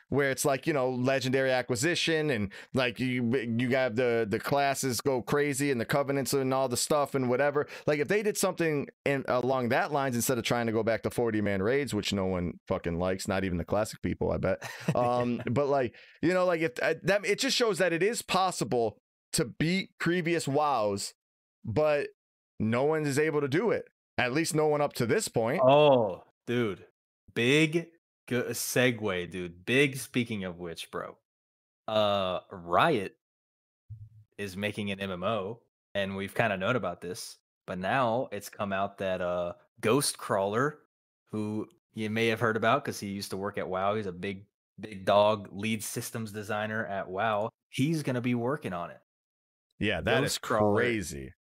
[0.10, 5.02] where it's like you know legendary acquisition and like you you got the the classes
[5.02, 7.68] go crazy and the covenants and all the stuff and whatever.
[7.86, 11.04] Like if they did something in along that lines instead of trying to go back
[11.04, 14.38] to 40 man raids which no one fucking likes not even the classic people i
[14.38, 14.70] bet.
[14.96, 18.22] Um but like you know like if uh, that it just shows that it is
[18.22, 18.98] possible
[19.34, 21.14] to beat previous wows
[21.66, 22.08] but
[22.60, 23.86] no one is able to do it
[24.18, 25.62] at least no one up to this point.
[25.64, 26.86] Oh, dude.
[27.34, 27.88] Big
[28.28, 29.66] good segue, dude.
[29.66, 31.18] Big speaking of which, bro.
[31.88, 33.16] Uh Riot
[34.38, 35.60] is making an MMO,
[35.96, 40.74] and we've kind of known about this, but now it's come out that uh Ghostcrawler,
[41.32, 44.12] who you may have heard about because he used to work at WoW, he's a
[44.12, 44.46] big,
[44.80, 47.50] big dog lead systems designer at WoW.
[47.70, 49.00] He's gonna be working on it.
[49.80, 50.76] yeah that is Ghostcrawler.
[50.76, 51.34] crazy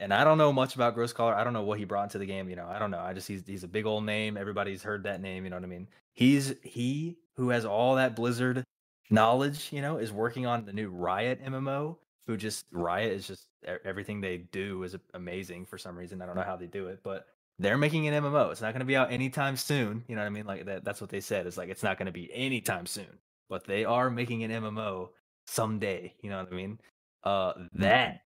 [0.00, 1.34] and I don't know much about Ghostcrawler.
[1.34, 2.48] I don't know what he brought into the game.
[2.48, 3.00] You know, I don't know.
[3.00, 4.36] I just he's he's a big old name.
[4.36, 5.44] Everybody's heard that name.
[5.44, 5.86] You know what I mean?
[6.14, 8.64] He's he who has all that Blizzard
[9.10, 9.68] knowledge.
[9.70, 11.96] You know, is working on the new Riot MMO.
[12.26, 13.48] Who just Riot is just
[13.84, 16.22] everything they do is amazing for some reason.
[16.22, 17.26] I don't know how they do it, but
[17.58, 18.50] they're making an MMO.
[18.50, 20.02] It's not going to be out anytime soon.
[20.08, 20.46] You know what I mean?
[20.46, 20.82] Like that.
[20.82, 21.46] That's what they said.
[21.46, 23.18] It's like it's not going to be anytime soon,
[23.50, 25.10] but they are making an MMO
[25.46, 26.14] someday.
[26.22, 26.80] You know what I mean?
[27.22, 28.22] Uh, that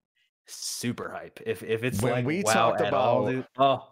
[0.48, 1.40] super hype.
[1.46, 3.48] If if it's When like we WoW talked at all, about- dude.
[3.58, 3.88] Oh,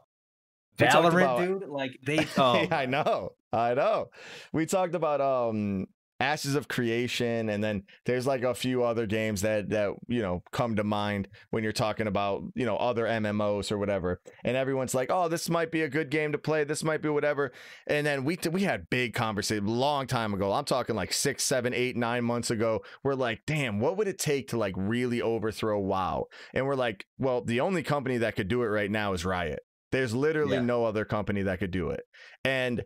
[0.77, 1.69] Valorant, about- dude.
[1.69, 2.25] Like they.
[2.37, 3.33] Oh, Yeah, I know.
[3.53, 4.09] I know.
[4.53, 5.87] We talked about um
[6.21, 10.43] Ashes of Creation and then there's like a few other games that that you know
[10.51, 14.21] come to mind when you're talking about, you know, other MMOs or whatever.
[14.43, 16.63] And everyone's like, "Oh, this might be a good game to play.
[16.63, 17.51] This might be whatever."
[17.87, 20.51] And then we we had big conversation long time ago.
[20.53, 22.81] I'm talking like six, seven, eight, nine months ago.
[23.03, 27.05] We're like, "Damn, what would it take to like really overthrow WoW?" And we're like,
[27.17, 29.59] "Well, the only company that could do it right now is Riot."
[29.91, 30.61] There's literally Yeah.
[30.61, 32.01] no other company that could do it.
[32.45, 32.83] And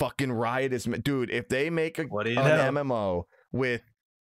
[0.00, 2.82] fucking Riot is dude, if they make a, What do you an know?
[2.82, 3.22] MMO
[3.52, 3.82] with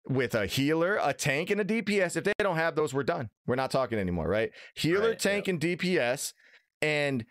[0.07, 3.29] with a healer, a tank, and a DPS, if they don't have those, we're done.
[3.47, 4.51] We're not talking anymore, right?
[4.75, 6.31] Healer, Right, tank, and DPS,
[6.81, 7.25] and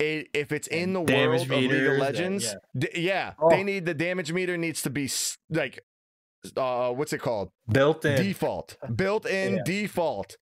[0.00, 3.32] it, if it's in the damage world of League meters of and- Legends, d- yeah,
[3.40, 3.48] Oh.
[3.48, 5.80] they need the damage meter needs to be s- like,
[6.56, 7.50] uh, what's it called?
[7.72, 8.20] built in.
[8.20, 9.62] default built-in Yeah.
[9.64, 10.36] default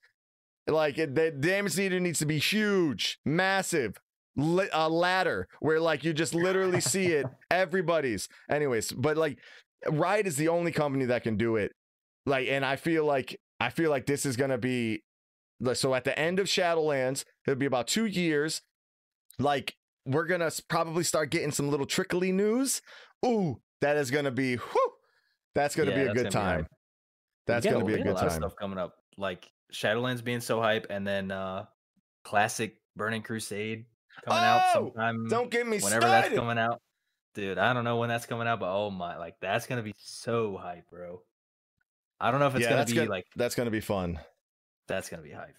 [0.66, 3.98] like the damage meter needs to be huge massive
[4.36, 8.28] li- a ladder where like you just literally see it everybody's.
[8.50, 9.38] Anyways but like
[9.90, 11.72] riot is the only company that can do it.
[12.26, 15.02] Like and i feel like i feel like this is gonna be
[15.60, 18.62] like, so at the end of shadowlands it'll be about two years
[19.38, 19.74] like
[20.06, 22.80] we're gonna probably start getting some little trickly news.
[23.24, 24.92] Ooh that is gonna be whew,
[25.54, 26.66] that's gonna Yeah, be a that's good time.
[27.46, 28.40] That's gonna be a good lot of time.
[28.40, 31.66] stuff coming up, like Shadowlands being so hype, and then uh
[32.24, 33.86] classic Burning Crusade
[34.24, 35.28] coming out Oh, sometime.
[35.28, 36.80] Don't get me whenever that's coming out.
[37.34, 39.94] Dude, I don't know when that's coming out, but oh my, like that's gonna be
[39.98, 41.20] so hype, bro.
[42.20, 44.20] I don't know if it's Yeah, gonna be gonna- like That's gonna be fun.
[44.86, 45.56] that's gonna be hype.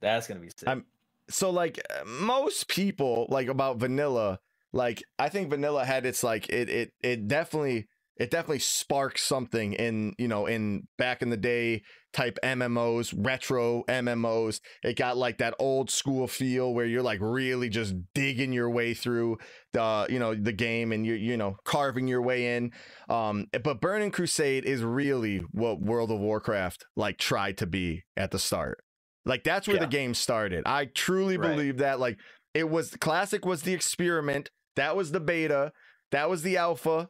[0.00, 0.68] That's gonna be sick.
[0.68, 0.86] I'm-
[1.28, 4.38] So like uh, most people like about vanilla,
[4.72, 9.72] like I think vanilla had its like it it it definitely it definitely sparks something
[9.72, 11.82] in you know in back in the day
[12.12, 14.60] type MMOs, retro MMOs.
[14.82, 18.94] It got like that old school feel where you're like really just digging your way
[18.94, 19.38] through
[19.72, 22.72] the you know the game and you you know carving your way in.
[23.08, 28.30] Um, but Burning Crusade is really what World of Warcraft like tried to be at
[28.32, 28.78] the start.
[29.24, 29.84] Like that's where Yeah.
[29.84, 30.64] the game started.
[30.66, 31.50] I truly Right.
[31.50, 32.00] believe that.
[32.00, 32.18] Like
[32.54, 34.50] it was classic was the experiment.
[34.76, 35.72] That was the beta.
[36.10, 37.08] That was the alpha.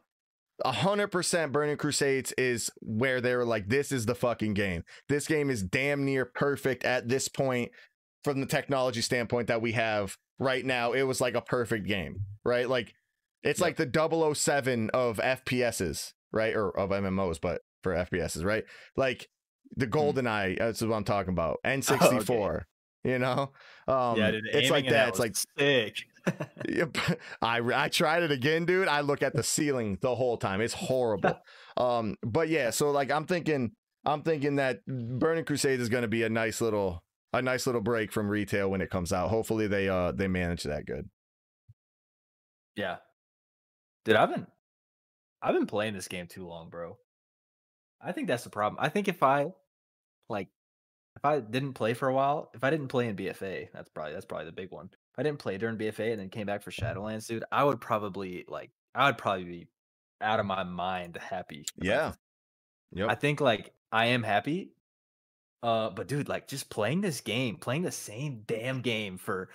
[0.63, 4.83] A hundred percent Burning Crusades is where they were like, this is the fucking game.
[5.09, 7.71] This game is damn near perfect at this point
[8.23, 10.91] from the technology standpoint that we have right now.
[10.93, 12.69] It was like a perfect game, right?
[12.69, 12.93] Like
[13.43, 13.65] it's Yep.
[13.65, 16.55] like the 007 of FPSs, right?
[16.55, 18.63] Or of MMOs, but for FPSs, right?
[18.95, 19.27] Like
[19.75, 20.59] The GoldenEye.
[20.59, 21.59] That's what I'm talking about.
[21.65, 22.63] N64.
[23.03, 23.49] You know,
[23.87, 25.07] um, yeah, dude, it's like that.
[25.09, 25.95] It's like sick.
[26.67, 26.97] Yep.
[27.41, 28.87] I I tried it again, dude.
[28.87, 30.61] I look at the ceiling the whole time.
[30.61, 31.39] It's horrible.
[31.77, 33.71] um, but yeah, so like I'm thinking,
[34.05, 37.03] I'm thinking that Burning Crusade is going to be a nice little,
[37.33, 39.29] a nice little break from retail when it comes out.
[39.29, 41.09] Hopefully they uh they manage that good.
[42.75, 42.97] yeah,
[44.05, 44.47] dude, I've been
[45.41, 46.97] I've been playing this game too long, bro.
[48.03, 48.79] I think that's the problem.
[48.81, 49.47] I think if I
[50.29, 50.47] like
[51.15, 54.13] if I didn't play for a while, if I didn't play in BFA, that's probably
[54.13, 54.89] that's probably the big one.
[55.13, 57.81] If I didn't play during BFA and then came back for Shadowlands, dude, I would
[57.81, 59.67] probably like I would probably be
[60.21, 61.65] out of my mind happy.
[61.81, 62.13] Yeah.
[62.93, 63.09] Yep.
[63.09, 64.71] I think like I am happy.
[65.63, 69.49] Uh, but dude, like just playing this game, playing the same damn game for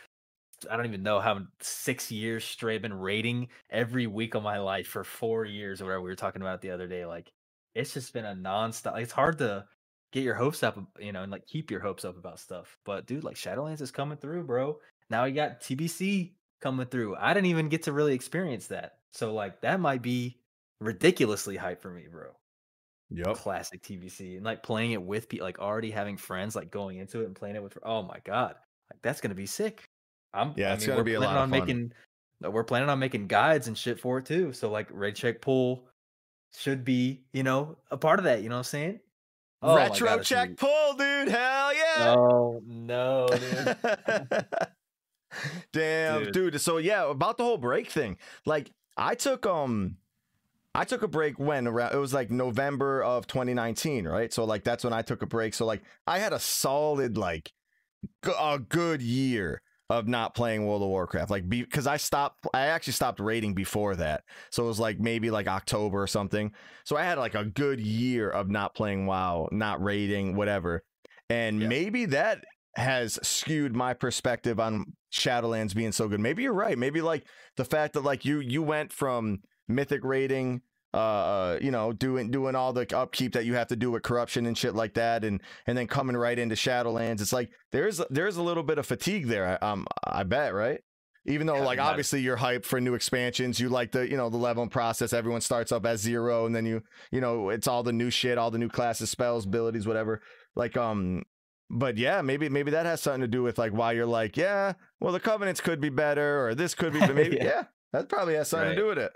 [0.70, 2.76] I don't even know how six years straight.
[2.76, 6.16] I've been rating every week of my life for four years or whatever we were
[6.16, 7.04] talking about the other day.
[7.04, 7.32] Like
[7.74, 8.92] it's just been a nonstop.
[8.92, 9.66] Like, it's hard to
[10.12, 12.78] get your hopes up, you know, and like keep your hopes up about stuff.
[12.84, 14.78] But dude, like Shadowlands is coming through, bro.
[15.10, 17.16] Now you got TBC coming through.
[17.16, 18.98] I didn't even get to really experience that.
[19.12, 20.38] So like that might be
[20.80, 22.30] ridiculously hype for me, bro
[23.10, 23.36] yep.
[23.36, 27.22] classic TBC and like playing it with people, like already having friends, like going into
[27.22, 27.76] it and playing it with.
[27.82, 28.56] Oh my god,
[28.92, 29.84] like that's gonna be sick.
[30.34, 31.60] I'm Yeah, I mean, gonna we're be a planning lot of on fun.
[31.60, 31.92] making.
[32.44, 34.52] uh, We're planning on making guides and shit for it too.
[34.52, 35.88] So like Ready Check Pull
[36.54, 38.42] should be, you know, a part of that.
[38.42, 39.00] You know what I'm saying?
[39.62, 41.28] Oh Retro God, check be- pull, dude.
[41.28, 42.14] Hell yeah.
[42.18, 43.76] Oh no, dude.
[45.72, 46.32] Damn, Dude.
[46.52, 46.60] dude.
[46.60, 48.16] So yeah, about the whole break thing.
[48.44, 49.96] Like I took um
[50.74, 54.32] I took a break when around it was like November of 2019, right?
[54.32, 55.54] So like that's when I took a break.
[55.54, 57.52] So like I had a solid like
[58.24, 61.30] g- a good year of not playing World of Warcraft.
[61.30, 64.24] Like because I stopped I actually stopped raiding before that.
[64.50, 66.52] So it was like maybe like October or something.
[66.84, 70.82] So I had like a good year of not playing WoW, not raiding, whatever.
[71.30, 71.68] And Yeah.
[71.68, 72.44] maybe that
[72.76, 76.20] has skewed my perspective on Shadowlands being so good.
[76.20, 76.76] Maybe you're right.
[76.76, 80.62] Maybe like the fact that like you you went from mythic rating
[80.94, 84.46] uh you know doing doing all the upkeep that you have to do with corruption
[84.46, 88.36] and shit like that and and then coming right into Shadowlands it's like there's there's
[88.36, 90.80] a little bit of fatigue there um I bet right
[91.26, 94.30] even though Yeah, like obviously you're hyped for new expansions you like the you know
[94.30, 97.82] the leveling process everyone starts up as zero and then you you know it's all
[97.82, 100.22] the new shit all the new classes spells abilities whatever
[100.54, 101.24] like um
[101.70, 104.72] but yeah maybe maybe that has something to do with like why you're like yeah
[105.00, 107.44] well the covenants could be better or this could be but maybe Yeah.
[107.44, 107.62] yeah.
[107.92, 108.74] that probably has something Right.
[108.76, 109.12] to do with it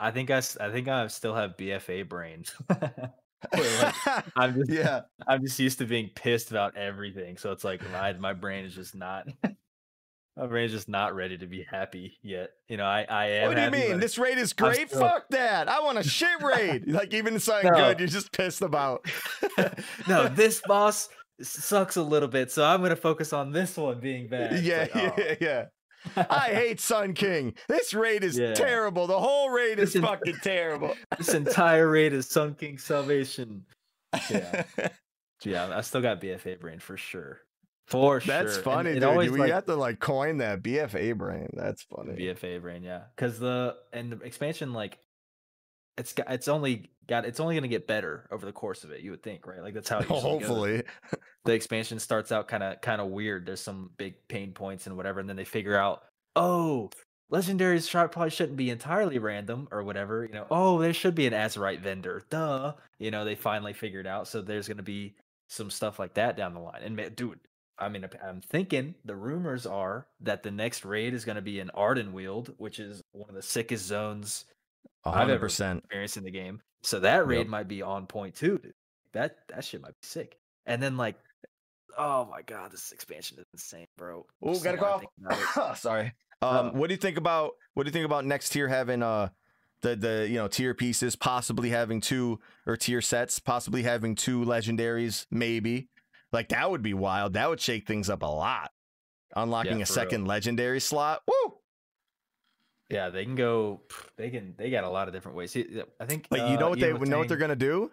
[0.00, 2.52] I think I, s- I think I still have BFA brains.
[3.52, 3.94] Like,
[4.36, 7.36] I'm just, yeah I'm just used to being pissed about everything.
[7.36, 9.26] So it's like my my brain is just not
[10.36, 12.50] my brain is just not ready to be happy yet.
[12.68, 13.48] You know, I I am.
[13.48, 16.40] what do you mean this raid is great still- fuck that i want a shit
[16.40, 17.78] raid like even something No.
[17.78, 19.04] good you're just pissed about
[20.08, 24.00] no, this boss s- sucks a little bit, so I'm gonna focus on this one
[24.00, 24.62] being bad.
[24.64, 25.14] Yeah like, oh.
[25.18, 25.64] yeah yeah
[26.30, 27.54] I hate Sun King.
[27.68, 28.54] This raid is Yeah.
[28.54, 29.06] terrible.
[29.06, 30.94] The whole raid is This fucking terrible.
[31.18, 33.64] this entire raid is Sun King Salvation.
[34.28, 34.64] Yeah.
[35.44, 37.40] Yeah, I still got BFA brain for sure.
[37.86, 38.34] For sure.
[38.34, 39.04] That's funny, it dude.
[39.04, 41.48] always, we like, have to like coin that BFA brain.
[41.52, 42.12] That's funny.
[42.14, 43.02] BFA brain, yeah.
[43.14, 44.98] Because the and the expansion, like,
[45.98, 49.00] it's got it's only got it's only gonna get better over the course of it.
[49.00, 49.62] You would think, right?
[49.62, 50.22] Like that's how goes.
[50.22, 50.82] Hopefully.
[51.44, 53.44] the expansion starts out kind of kind of weird.
[53.44, 56.04] There's some big pain points and whatever, and then they figure out,
[56.36, 56.90] oh,
[57.30, 60.24] legendaries probably shouldn't be entirely random or whatever.
[60.24, 62.22] You know, oh, there should be an Azerite vendor.
[62.30, 62.72] Duh.
[62.98, 64.26] You know, they finally figured out.
[64.26, 65.14] So there's gonna be
[65.48, 66.80] some stuff like that down the line.
[66.82, 67.40] And dude,
[67.78, 71.70] I mean, I'm thinking the rumors are that the next raid is gonna be in
[71.76, 74.46] Ardenweald, which is one of the sickest zones
[75.04, 75.78] I've ever 100%.
[75.78, 76.62] experience in the game.
[76.82, 77.46] So that raid Yep.
[77.48, 78.58] might be on point too.
[78.58, 78.74] dude.
[79.12, 80.38] That that shit might be sick.
[80.66, 81.16] And then like,
[81.98, 84.26] oh my god, this expansion is insane, bro.
[84.42, 85.00] Oh, gotta now I cough.
[85.00, 85.10] think
[85.54, 85.76] about it.
[85.78, 86.12] Sorry.
[86.40, 86.70] Um, Uh.
[86.72, 89.28] what do you think about what do you think about next tier having uh
[89.82, 94.44] the the you know tier pieces possibly having two or tier sets possibly having two
[94.44, 95.88] legendaries maybe
[96.32, 98.70] like that would be wild that would shake things up a lot
[99.36, 100.04] unlocking Yeah, a for real.
[100.04, 101.54] second legendary slot woo
[102.92, 103.80] Yeah, they can go.
[104.16, 104.54] They can.
[104.58, 105.56] They got a lot of different ways.
[105.98, 106.26] I think.
[106.28, 107.90] But you uh, know what they know what they're gonna do?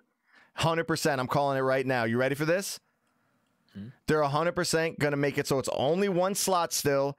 [0.55, 1.21] Hundred percent.
[1.21, 2.03] I'm calling it right now.
[2.03, 2.81] You ready for this?
[3.73, 3.87] Hmm?
[4.07, 7.17] They're hundred percent gonna make it so it's only one slot still,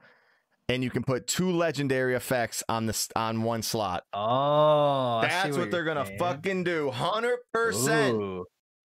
[0.69, 4.03] and you can put two legendary effects on this on one slot.
[4.13, 6.19] Oh, I see That's what, they're gonna saying.
[6.19, 6.91] fucking do.
[6.91, 8.45] Hundred percent.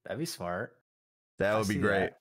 [0.05, 0.77] That'd be smart.
[1.41, 1.99] That I would be great.
[1.99, 2.19] that.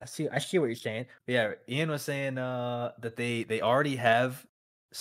[0.00, 0.30] I see.
[0.30, 1.04] I see what you're saying.
[1.26, 4.46] But yeah, Ian was saying uh, that they they already have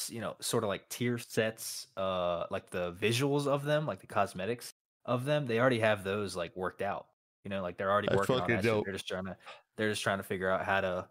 [0.09, 4.07] you know sort of like tier sets, uh, like the visuals of them, like the
[4.07, 4.73] cosmetics
[5.05, 5.45] of them.
[5.45, 7.07] They already have those like worked out.
[7.43, 8.63] You know, like they're already That's working on that.
[8.63, 8.83] Shit.
[8.85, 9.37] They're just trying to
[9.77, 11.07] they're just trying to figure out how to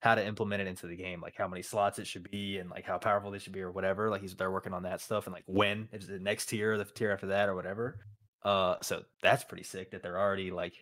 [0.00, 2.68] how to implement it into the game, like how many slots it should be and
[2.68, 4.10] like how powerful they should be or whatever.
[4.10, 6.78] Like he's they're working on that stuff and like when is the next tier, or
[6.78, 8.00] the tier after that or whatever.
[8.44, 10.74] Uh, so that's pretty sick that they're already like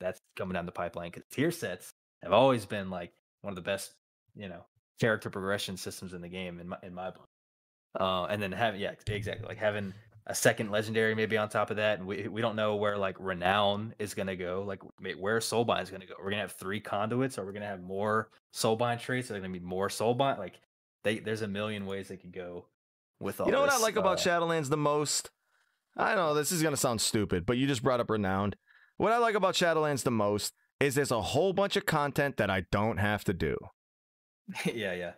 [0.00, 3.62] that's coming down the pipeline because tier sets have always been like one of the
[3.62, 3.92] best,
[4.36, 4.64] you know,
[5.00, 7.28] character progression systems in the game in my in my book.
[7.98, 9.92] Uh, and then having yeah, exactly like having
[10.26, 13.16] a second legendary maybe on top of that, and we we don't know where like
[13.18, 14.80] renown is gonna go, like
[15.18, 16.14] where soulbind is gonna go.
[16.18, 19.30] We're gonna have three conduits, or we're gonna have more soulbind traits.
[19.30, 20.38] Are there gonna be more soulbind?
[20.38, 20.60] Like
[21.04, 22.66] they there's a million ways they could go
[23.20, 23.46] with all.
[23.46, 25.30] You know what I this, like about uh, Shadowlands the most?
[25.96, 28.56] I know this is gonna sound stupid, but you just brought up renowned.
[28.96, 32.50] What I like about Shadowlands the most is there's a whole bunch of content that
[32.50, 33.56] I don't have to do.
[34.66, 35.12] yeah, yeah,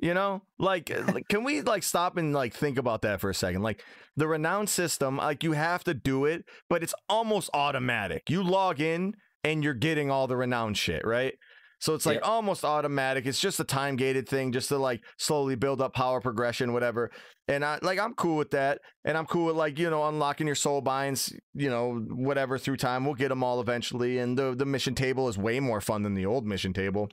[0.00, 3.34] You know, like, uh, can we like stop and like think about that for a
[3.34, 3.62] second?
[3.62, 3.82] Like
[4.16, 8.30] the renowned system, like you have to do it, but it's almost automatic.
[8.30, 11.34] You log in and you're getting all the renowned shit, right?
[11.80, 12.24] So it's like Yep.
[12.24, 13.26] almost automatic.
[13.26, 17.10] It's just a time gated thing, just to like slowly build up power progression, whatever.
[17.48, 20.46] And I like I'm cool with that, and I'm cool with like you know unlocking
[20.46, 23.04] your soul binds, you know whatever through time.
[23.04, 26.14] We'll get them all eventually, and the the mission table is way more fun than
[26.14, 27.08] the old mission table.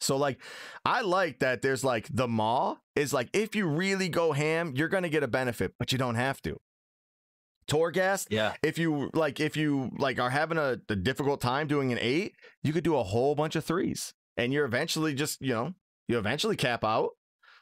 [0.00, 0.38] So like
[0.84, 4.88] I like that there's like the maw is like if you really go ham, you're
[4.88, 6.58] gonna get a benefit, but you don't have to.
[7.68, 8.54] Torghast, yeah.
[8.62, 12.34] if you like if you like are having a, a difficult time doing an eight,
[12.62, 14.14] you could do a whole bunch of threes.
[14.38, 15.74] And you're eventually just, you know,
[16.06, 17.10] you eventually cap out.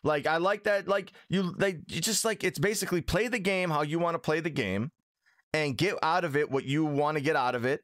[0.05, 3.71] Like I like that, like you they you just like it's basically play the game
[3.71, 4.93] how you want to play the game
[5.53, 7.81] and get out of it what you want to get out of it,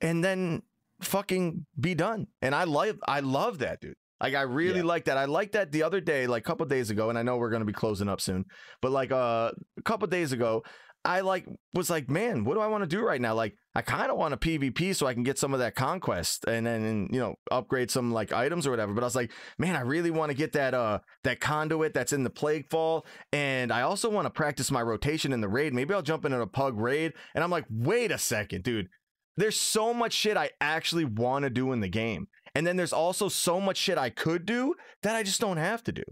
[0.00, 0.62] and then
[1.02, 2.26] fucking be done.
[2.42, 3.94] And I love I love that, dude.
[4.20, 4.84] Like I really Yeah.
[4.84, 5.16] like that.
[5.16, 7.50] I like that the other day, like a couple days ago, and I know we're
[7.50, 8.44] gonna be closing up soon,
[8.82, 10.62] but like uh, a couple days ago,
[11.02, 13.32] I like was like, man, what do I want to do right now?
[13.32, 16.44] Like, I kind of want a PvP so I can get some of that conquest
[16.46, 18.92] and then and, you know upgrade some like items or whatever.
[18.92, 22.12] But I was like, man, I really want to get that uh that conduit that's
[22.12, 25.72] in the Plaguefall, and I also want to practice my rotation in the raid.
[25.72, 27.14] Maybe I'll jump into a pug raid.
[27.34, 28.88] And I'm like, wait a second, dude.
[29.36, 32.28] There's so much shit I actually want to do in the game.
[32.54, 35.84] And then there's also so much shit I could do that I just don't have
[35.84, 36.02] to do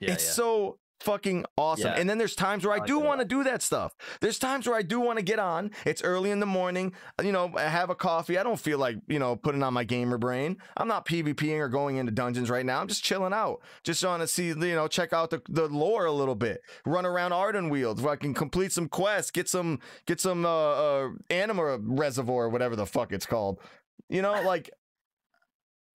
[0.00, 0.32] Yeah, it's yeah.
[0.32, 1.92] so fucking awesome.
[1.92, 1.94] Yeah.
[1.94, 3.94] And then there's times where I, I do want to do that stuff.
[4.20, 5.70] There's times where I do want to get on.
[5.84, 6.92] It's early in the morning,
[7.22, 8.38] you know, I have a coffee.
[8.38, 10.56] I don't feel like, you know, putting on my gamer brain.
[10.76, 12.80] I'm not PvPing or going into dungeons right now.
[12.80, 13.62] I'm just chilling out.
[13.84, 16.60] Just trying to see, you know, check out the, the lore a little bit.
[16.84, 17.98] Run around Ardenweald.
[17.98, 22.48] If I can complete some quests, get some get some uh, uh anima reservoir or
[22.48, 23.60] whatever the fuck it's called.
[24.08, 24.70] You know, like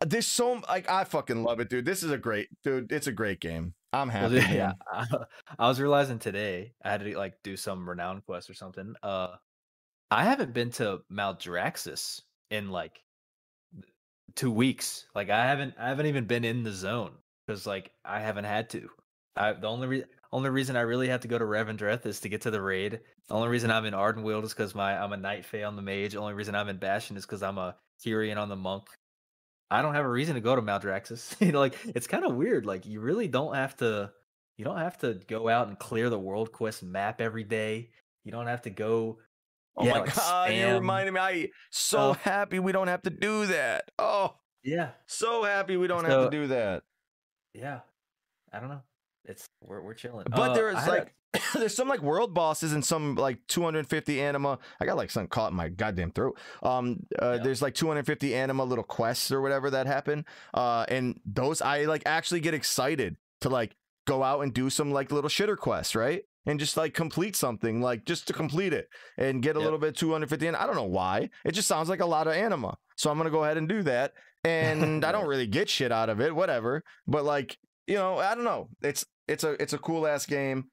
[0.05, 1.85] there's so like I fucking love it, dude.
[1.85, 2.91] This is a great dude.
[2.91, 3.73] It's a great game.
[3.93, 4.53] I'm Well, happy.
[4.55, 4.73] yeah.
[4.91, 5.05] I,
[5.59, 8.95] I was realizing today I had to like do some renown quest or something.
[9.03, 9.35] Uh,
[10.11, 12.21] I haven't been to Maldraxxus
[12.51, 13.01] in like
[14.35, 15.05] two weeks.
[15.15, 17.13] Like I haven't, I haven't even been in the zone
[17.45, 18.89] because like I haven't had to.
[19.35, 22.29] I the only re- only reason I really had to go to Revendreth is to
[22.29, 22.99] get to the raid.
[23.27, 25.81] The only reason I'm in Ardenweald is because my I'm a Night Fae on the
[25.81, 26.13] mage.
[26.13, 28.85] The only reason I'm in Bastion is because I'm a Kyrian on the monk.
[29.73, 31.35] I don't have a reason to go to Maldraxxus.
[31.45, 32.63] you know, like it's kind of weird.
[32.65, 34.11] Like you really don't have to.
[34.55, 37.89] You don't have to go out and clear the world quest map every day.
[38.23, 39.17] You don't have to go.
[39.75, 41.19] Oh yeah, my like, god, you spam reminded me.
[41.19, 42.21] I so stuff.
[42.21, 43.89] happy we don't have to do that.
[43.97, 46.83] Oh, Yeah, so happy we don't have to do that.
[47.55, 47.79] yeah.
[48.53, 48.83] I don't know.
[49.25, 50.25] It's we're we're chilling.
[50.29, 51.15] But Uh, there is had a- like
[51.53, 54.59] there's some like world bosses and some like 250 anima.
[54.79, 56.37] I got like something caught in my goddamn throat.
[56.61, 57.43] Um, uh, Yeah.
[57.43, 60.25] there's like 250 anima little quests or whatever that happen.
[60.53, 64.91] Uh, and those I like actually get excited to like go out and do some
[64.91, 66.23] like little shitter quests, right?
[66.45, 69.63] And just like complete something, like just to complete it and get a Yep.
[69.63, 70.45] little bit 250.
[70.47, 71.29] And I don't know why.
[71.45, 72.77] It just sounds like a lot of anima.
[72.97, 74.13] So I'm gonna go ahead and do that.
[74.43, 76.83] And I don't really get shit out of it, whatever.
[77.07, 77.57] But like,
[77.87, 78.69] you know, I don't know.
[78.81, 80.69] It's it's a it's a cool ass game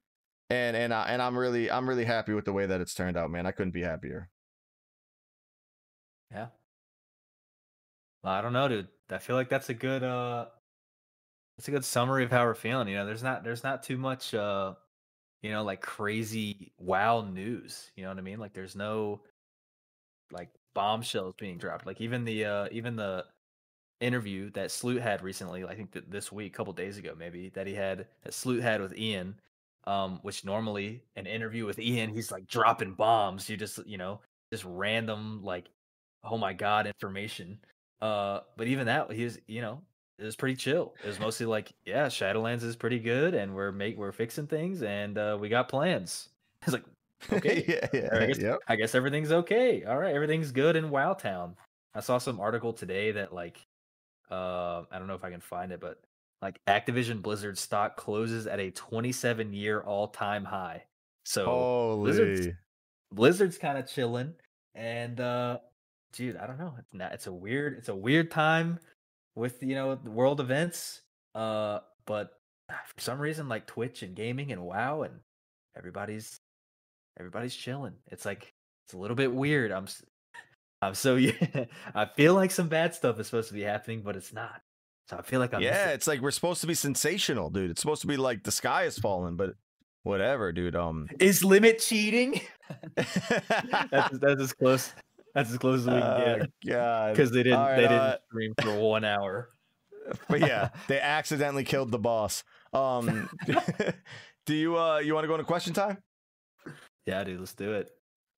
[0.51, 3.17] and and I, and I'm really I'm really happy with the way that it's turned
[3.17, 3.45] out, man.
[3.45, 4.29] I couldn't be happier.
[6.29, 6.47] Yeah.
[8.23, 8.87] Well, I don't know, dude.
[9.09, 10.45] I feel like that's a good uh
[11.57, 12.89] that's a good summary of how we're feeling.
[12.89, 14.73] You know, there's not there's not too much uh
[15.41, 17.89] you know, like crazy wow news.
[17.95, 18.39] You know what I mean?
[18.39, 19.21] Like there's no
[20.31, 21.85] like bombshells being dropped.
[21.85, 23.25] Like even the uh even the
[24.01, 27.49] interview that Sloot had recently, I think that this week, a couple days ago maybe,
[27.49, 29.35] that he had that Sloot had with Ian,
[29.85, 33.49] um, which normally an interview with Ian, he's like dropping bombs.
[33.49, 34.21] You just you know,
[34.51, 35.69] just random like
[36.23, 37.59] oh my god information.
[38.01, 39.81] Uh but even that he was, you know,
[40.19, 40.95] it was pretty chill.
[41.03, 44.83] It was mostly like, yeah, Shadowlands is pretty good and we're make we're fixing things
[44.83, 46.29] and uh we got plans.
[46.63, 46.83] It's like
[47.33, 47.63] Okay.
[47.67, 48.59] yeah, yeah, I guess, yep.
[48.67, 49.83] I guess everything's okay.
[49.83, 51.55] All right, everything's good in WoW Town.
[51.93, 53.65] I saw some article today that like,
[54.31, 55.99] uh, I don't know if I can find it, but
[56.41, 60.83] like Activision Blizzard stock closes at a 27 year all time high.
[61.25, 62.03] So Holy.
[62.03, 62.47] Blizzard's
[63.13, 64.33] Blizzard's kind of chilling,
[64.73, 65.59] and uh,
[66.13, 66.73] dude, I don't know.
[66.79, 67.13] It's not.
[67.13, 67.77] It's a weird.
[67.77, 68.79] It's a weird time
[69.35, 71.01] with you know the world events.
[71.35, 72.39] Uh, but
[72.69, 75.19] for some reason, like Twitch and gaming and WoW and
[75.77, 76.39] everybody's
[77.19, 77.93] everybody's chilling.
[78.07, 78.53] It's like
[78.85, 79.71] it's a little bit weird.
[79.71, 79.87] I'm
[80.81, 81.65] I'm so yeah.
[81.93, 84.61] I feel like some bad stuff is supposed to be happening, but it's not.
[85.09, 87.71] So I feel like I'm yeah, missing- it's like we're supposed to be sensational, dude.
[87.71, 89.51] It's supposed to be like the sky is falling, but
[90.03, 90.75] whatever, dude.
[90.75, 92.41] Um, Is limit cheating?
[92.95, 94.93] that's that's as close.
[95.35, 97.11] That's as close as we can uh, get God.
[97.13, 99.49] because they didn't right, they didn't uh, stream for one hour.
[100.27, 102.43] but yeah, they accidentally killed the boss.
[102.73, 103.29] Um,
[104.45, 105.97] do you uh you want to go into question time?
[107.05, 107.91] Yeah, dude, let's do it.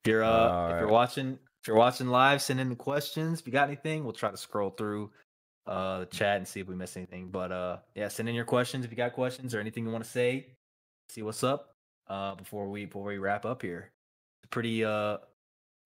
[0.04, 3.40] If you're uh All if you're watching if you're watching live, send in the questions.
[3.40, 5.12] If you got anything, we'll try to scroll through
[5.66, 7.30] uh the chat and see if we miss anything.
[7.30, 10.04] But uh yeah, send in your questions if you got questions or anything you want
[10.04, 10.48] to say.
[11.08, 11.74] See what's up
[12.10, 13.94] uh before we before we wrap up here.
[14.42, 15.20] It's a pretty uh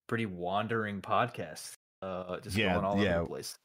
[0.08, 1.74] pretty wandering podcast.
[2.02, 3.56] Uh just Yeah, going all over the place.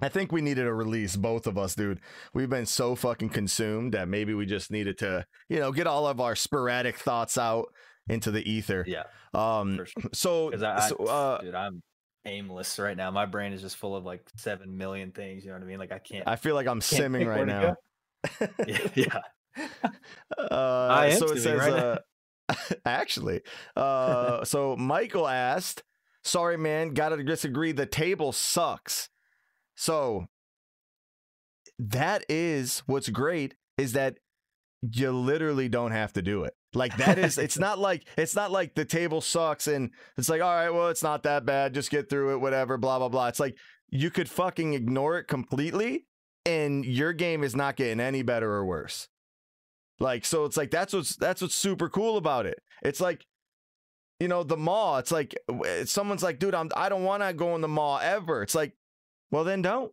[0.00, 2.00] I think we needed a release, both of us, dude.
[2.32, 6.06] We've been so fucking consumed that maybe we just needed to, you know, get all
[6.06, 7.66] of our sporadic thoughts out
[8.08, 8.84] into the ether.
[8.86, 9.04] Yeah,
[9.34, 9.76] Um.
[9.76, 9.86] sure.
[10.12, 11.82] So, I, I so uh, dude, I'm
[12.24, 13.10] aimless right now.
[13.10, 15.44] My brain is just full of like seven million things.
[15.44, 15.78] You know what I mean?
[15.78, 16.26] Like I can't.
[16.26, 17.76] I feel like I'm simming right now.
[18.66, 19.20] yeah, yeah.
[20.38, 21.98] Uh, I am so it says, right uh,
[22.84, 23.40] actually,
[23.74, 25.82] uh, so Michael asked,
[26.22, 27.72] "Sorry, man, gotta disagree.
[27.72, 29.08] The table sucks."
[29.74, 30.26] So
[31.78, 34.18] that is what's great is that
[34.82, 36.54] you literally don't have to do it.
[36.76, 40.42] Like that is, it's not like it's not like the table sucks and it's like,
[40.42, 41.74] all right, well, it's not that bad.
[41.74, 43.28] Just get through it, whatever, blah blah blah.
[43.28, 43.56] It's like
[43.88, 46.06] you could fucking ignore it completely,
[46.44, 49.08] and your game is not getting any better or worse.
[49.98, 52.58] Like so, it's like that's what's that's what's super cool about it.
[52.82, 53.24] It's like,
[54.20, 54.98] you know, the maw.
[54.98, 55.34] It's like
[55.86, 58.42] someone's like, dude, I'm I don't want to go in the maw ever.
[58.42, 58.74] It's like,
[59.30, 59.92] well, then don't.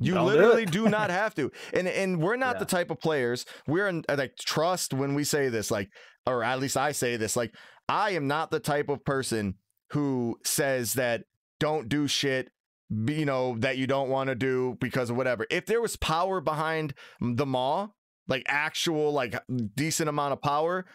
[0.00, 0.70] You Don't literally it.
[0.70, 1.50] do not have to.
[1.72, 2.60] And and we're not Yeah.
[2.60, 3.44] the type of players.
[3.66, 5.88] We're in, uh, like trust when we say this, like,
[6.26, 7.52] or at least I say this, like,
[7.88, 9.54] I am not the type of person
[9.92, 11.22] who says that
[11.60, 12.50] don't do shit
[12.90, 16.40] you know that you don't want to do because of whatever if there was power
[16.40, 17.86] behind the maw
[18.28, 19.34] like actual like
[19.74, 20.86] decent amount of power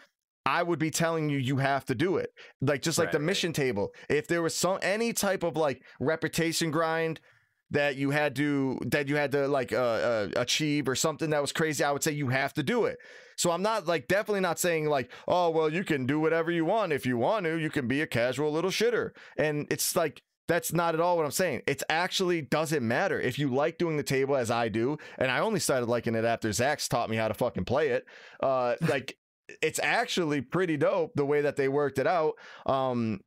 [0.44, 3.18] i would be telling you you have to do it like just like Right, the
[3.20, 3.26] right.
[3.26, 7.20] mission table if there was some any type of like reputation grind
[7.70, 11.40] that you had to that you had to like uh, uh achieve or something that
[11.40, 12.98] was crazy i would say you have to do it
[13.36, 16.64] so i'm not like definitely not saying like oh well you can do whatever you
[16.64, 20.22] want if you want to you can be a casual little shitter and it's like
[20.46, 21.62] that's not at all what I'm saying.
[21.66, 25.38] It actually doesn't matter if you like doing the table as I do, and I
[25.38, 28.04] only started liking it after Zach's taught me how to fucking play it.
[28.42, 29.16] Uh, like
[29.62, 32.34] it's actually pretty dope the way that they worked it out.
[32.66, 33.20] Um,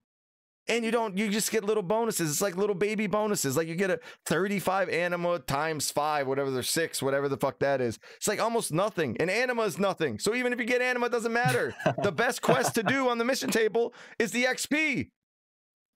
[0.68, 2.30] and you don't, you just get little bonuses.
[2.30, 3.56] It's like little baby bonuses.
[3.56, 7.82] Like you get a 35 anima times five, whatever they're six, whatever the fuck that
[7.82, 8.00] is.
[8.18, 9.18] It's like almost nothing.
[9.20, 10.20] And anima is nothing.
[10.20, 11.74] So even if you get anima, it doesn't matter.
[12.04, 15.10] the best quest to do on the mission table is the XP.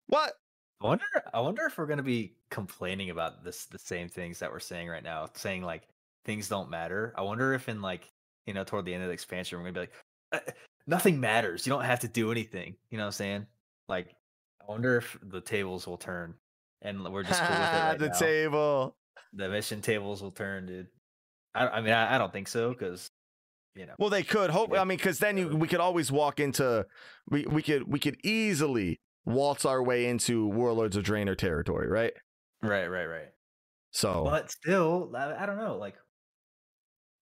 [0.08, 0.34] What?
[0.82, 1.06] I wonder.
[1.34, 4.90] I wonder if we're gonna be complaining about this the same things that we're saying
[4.90, 5.84] right now, saying like
[6.26, 7.14] things don't matter.
[7.16, 8.12] I wonder if in like
[8.46, 9.94] you know toward the end of the expansion we're gonna be like
[10.32, 10.52] "Uh,
[10.88, 11.68] nothing matters.
[11.68, 12.76] You don't have to do anything.
[12.90, 13.48] You know what I'm saying?
[13.88, 14.16] Like
[14.62, 16.36] I wonder if the tables will turn
[16.82, 18.14] and we're just cool with it right the now.
[18.14, 18.96] table.
[19.34, 20.88] the mission tables will turn, dude.
[21.54, 23.12] I, I mean, I, I don't think so because
[23.76, 23.94] you know.
[23.98, 24.72] Well, they could hope.
[24.74, 24.82] Yeah.
[24.82, 26.86] I mean, because then you, we could always walk into
[27.30, 32.14] we we could we could easily waltz our way into Warlords of Draenor territory, right?
[32.62, 33.30] Right, right, right.
[33.92, 35.78] So But still, I, I don't know.
[35.78, 35.96] Like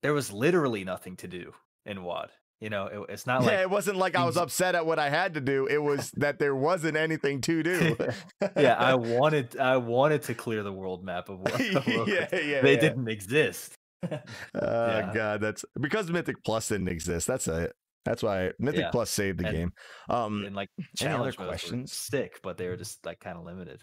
[0.03, 1.53] there was literally nothing to do
[1.85, 2.29] in WoD.
[2.61, 4.99] You know, it, it's not like yeah, it wasn't like I was upset at what
[4.99, 5.65] I had to do.
[5.67, 7.95] It was that there wasn't anything to do.
[8.57, 12.73] yeah, I wanted I wanted to clear the world map of of yeah, yeah, They
[12.73, 12.79] yeah.
[12.79, 13.75] didn't exist.
[14.03, 14.09] Oh
[14.55, 15.11] Yeah.
[15.13, 17.27] god, that's because Mythic Plus didn't exist.
[17.27, 17.71] That's it.
[18.03, 18.91] That's why Mythic Yeah.
[18.91, 19.71] Plus saved the And- game.
[20.09, 20.69] Um, and like
[20.99, 21.93] any other challenge questions?
[21.93, 23.81] sick, but they were just like kind of limited.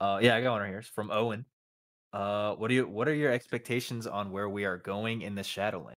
[0.00, 0.78] Uh, yeah, I got one right here.
[0.78, 1.44] It's from Owen.
[2.12, 2.88] Uh, what do you?
[2.88, 5.96] What are your expectations on where we are going in the Shadowland?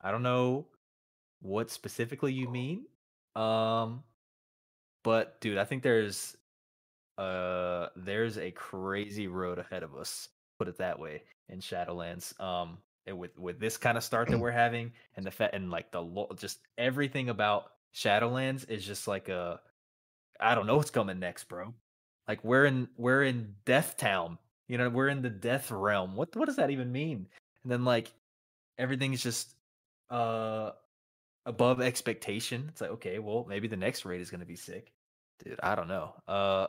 [0.00, 0.66] I don't know
[1.40, 2.86] what specifically you mean.
[3.34, 4.02] Um,
[5.04, 6.36] but dude, I think there's
[7.18, 10.28] uh there's a crazy road ahead of us.
[10.58, 12.38] Put it that way in Shadowlands.
[12.40, 15.70] Um, and with with this kind of start that we're having, and the fact and
[15.70, 19.60] like the lo- just everything about Shadowlands is just like a
[20.40, 21.74] I don't know what's coming next, bro.
[22.28, 24.38] Like we're in we're in Death Town.
[24.68, 26.16] You know, we're in the death realm.
[26.16, 27.28] What what does that even mean?
[27.62, 28.12] And then like
[28.78, 29.54] everything's just
[30.10, 30.70] uh
[31.46, 32.66] above expectation.
[32.68, 34.92] It's like, okay, well, maybe the next raid is gonna be sick.
[35.42, 36.14] Dude, I don't know.
[36.28, 36.66] Uh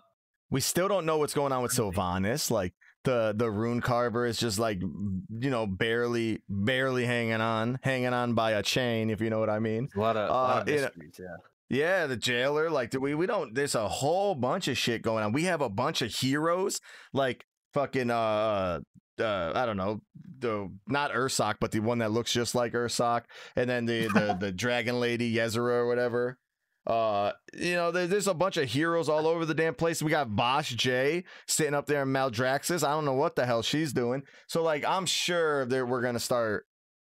[0.49, 2.49] we still don't know what's going on with Sylvanas.
[2.49, 2.74] Like
[3.04, 8.34] the the rune carver is just like you know barely barely hanging on, hanging on
[8.34, 9.90] by a chain, if you know what I mean.
[9.95, 11.36] A lot of, uh, a lot of mysteries, yeah.
[11.70, 12.70] Yeah, the jailer.
[12.70, 13.54] Like we we don't.
[13.54, 15.34] There's a whole bunch of shit going on.
[15.34, 16.80] We have a bunch of heroes
[17.12, 17.45] like
[17.78, 18.80] fucking uh
[19.20, 20.02] uh, I don't know,
[20.40, 23.24] the not Ursoc, but the one that looks just like Ursoc,
[23.56, 26.38] and then the the, the dragon lady Ysera or whatever.
[26.86, 30.02] Uh, you know, there, there's a bunch of heroes all over the damn place.
[30.02, 32.88] We got Vosh J sitting up there in Maldraxxus.
[32.88, 34.24] I don't know what the hell she's doing.
[34.48, 36.66] So like, I'm sure that we're gonna start,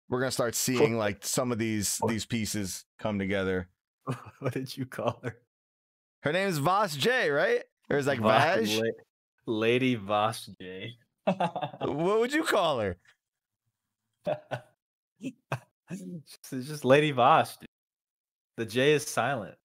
[0.10, 3.70] we're gonna start seeing like some of these these pieces come together.
[4.40, 5.38] What did you call her?
[6.24, 7.64] Her name is Vosh J, right?
[7.90, 8.82] Or is like Vaj?
[9.46, 10.94] La- Lady Vosh J.
[11.26, 12.98] what would you call her?
[15.90, 17.58] it's just Lady Vosh.
[17.58, 17.68] Dude.
[18.58, 19.56] The J is silent.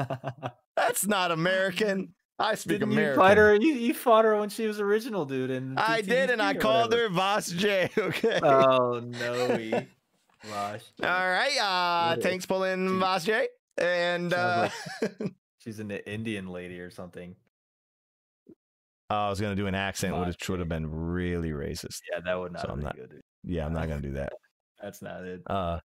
[0.76, 2.14] That's not American.
[2.38, 3.20] I speak Didn't American.
[3.20, 5.50] You, fight her, you, you fought her when she was original, dude.
[5.50, 7.90] And I did, and I called her Voss J.
[7.96, 8.40] Okay.
[8.42, 9.84] Oh no,
[10.44, 10.82] Vosh.
[11.02, 11.58] All right.
[11.60, 14.70] Uh, tanks pulling Voss J, and uh,
[15.02, 17.36] like she's an Indian lady or something.
[19.10, 22.00] I was gonna do an accent, which would have been really racist.
[22.10, 23.10] Yeah, that would not so I'm not, good.
[23.10, 23.20] Dude.
[23.44, 24.32] Yeah, I'm not gonna do that.
[24.82, 25.42] That's not it.
[25.46, 25.80] Uh,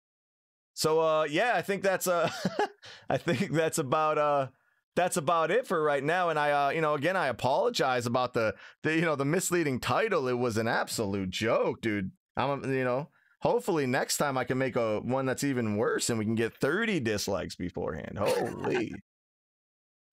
[0.74, 2.30] so uh, yeah, I think that's uh,
[3.10, 4.48] I think that's about uh,
[4.96, 6.30] that's about it for right now.
[6.30, 9.80] And I, uh, you know, again, I apologize about the the you know the misleading
[9.80, 10.28] title.
[10.28, 12.12] It was an absolute joke, dude.
[12.38, 13.10] I'm you know.
[13.42, 16.58] Hopefully next time I can make a one that's even worse and we can get
[16.58, 18.18] 30 dislikes beforehand.
[18.18, 18.92] Holy.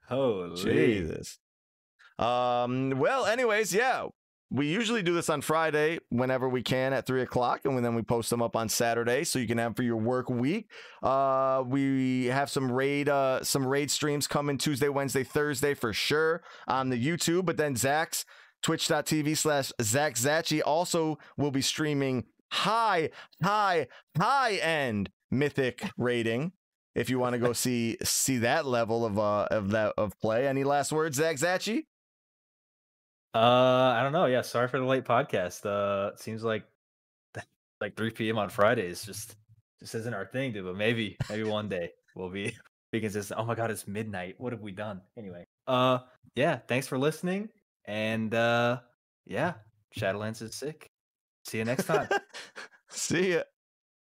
[0.07, 0.55] Holy.
[0.63, 1.39] Jesus.
[2.23, 4.07] Um, well, anyways, yeah,
[4.51, 8.03] we usually do this on Friday whenever we can at three o'clock, and then we
[8.03, 10.71] post them up on Saturday so you can have for your work week.
[11.03, 16.43] Uh, we have some raid, uh, some raid streams coming Tuesday, Wednesday, Thursday for sure
[16.69, 18.25] on the YouTube, but then Zach's
[18.63, 23.11] twitch.tv slash Zach Zachi also will be streaming high,
[23.43, 26.53] high, high end mythic rating.
[26.95, 30.47] If you want to go see see that level of uh of that of play,
[30.47, 31.87] any last words, Zach Zachi?
[33.35, 34.27] Uh, I don't know.
[34.27, 35.65] Yeah, sorry for the late podcast.
[35.65, 36.65] Uh, it seems like
[37.81, 38.39] like 3 p.m.
[38.39, 39.37] on Fridays just
[39.81, 40.65] just isn't our thing, dude.
[40.65, 42.57] But maybe maybe one day we'll be
[42.93, 43.41] be consistent.
[43.41, 44.35] Oh my god, it's midnight.
[44.39, 45.01] What have we done?
[45.17, 46.01] Anyway, uh,
[46.35, 46.59] yeah.
[46.69, 47.49] Thanks for listening,
[47.87, 48.81] and uh,
[49.25, 49.55] yeah,
[49.99, 50.91] Shadowlands is sick.
[51.45, 52.09] See you next time.
[52.91, 53.43] See ya.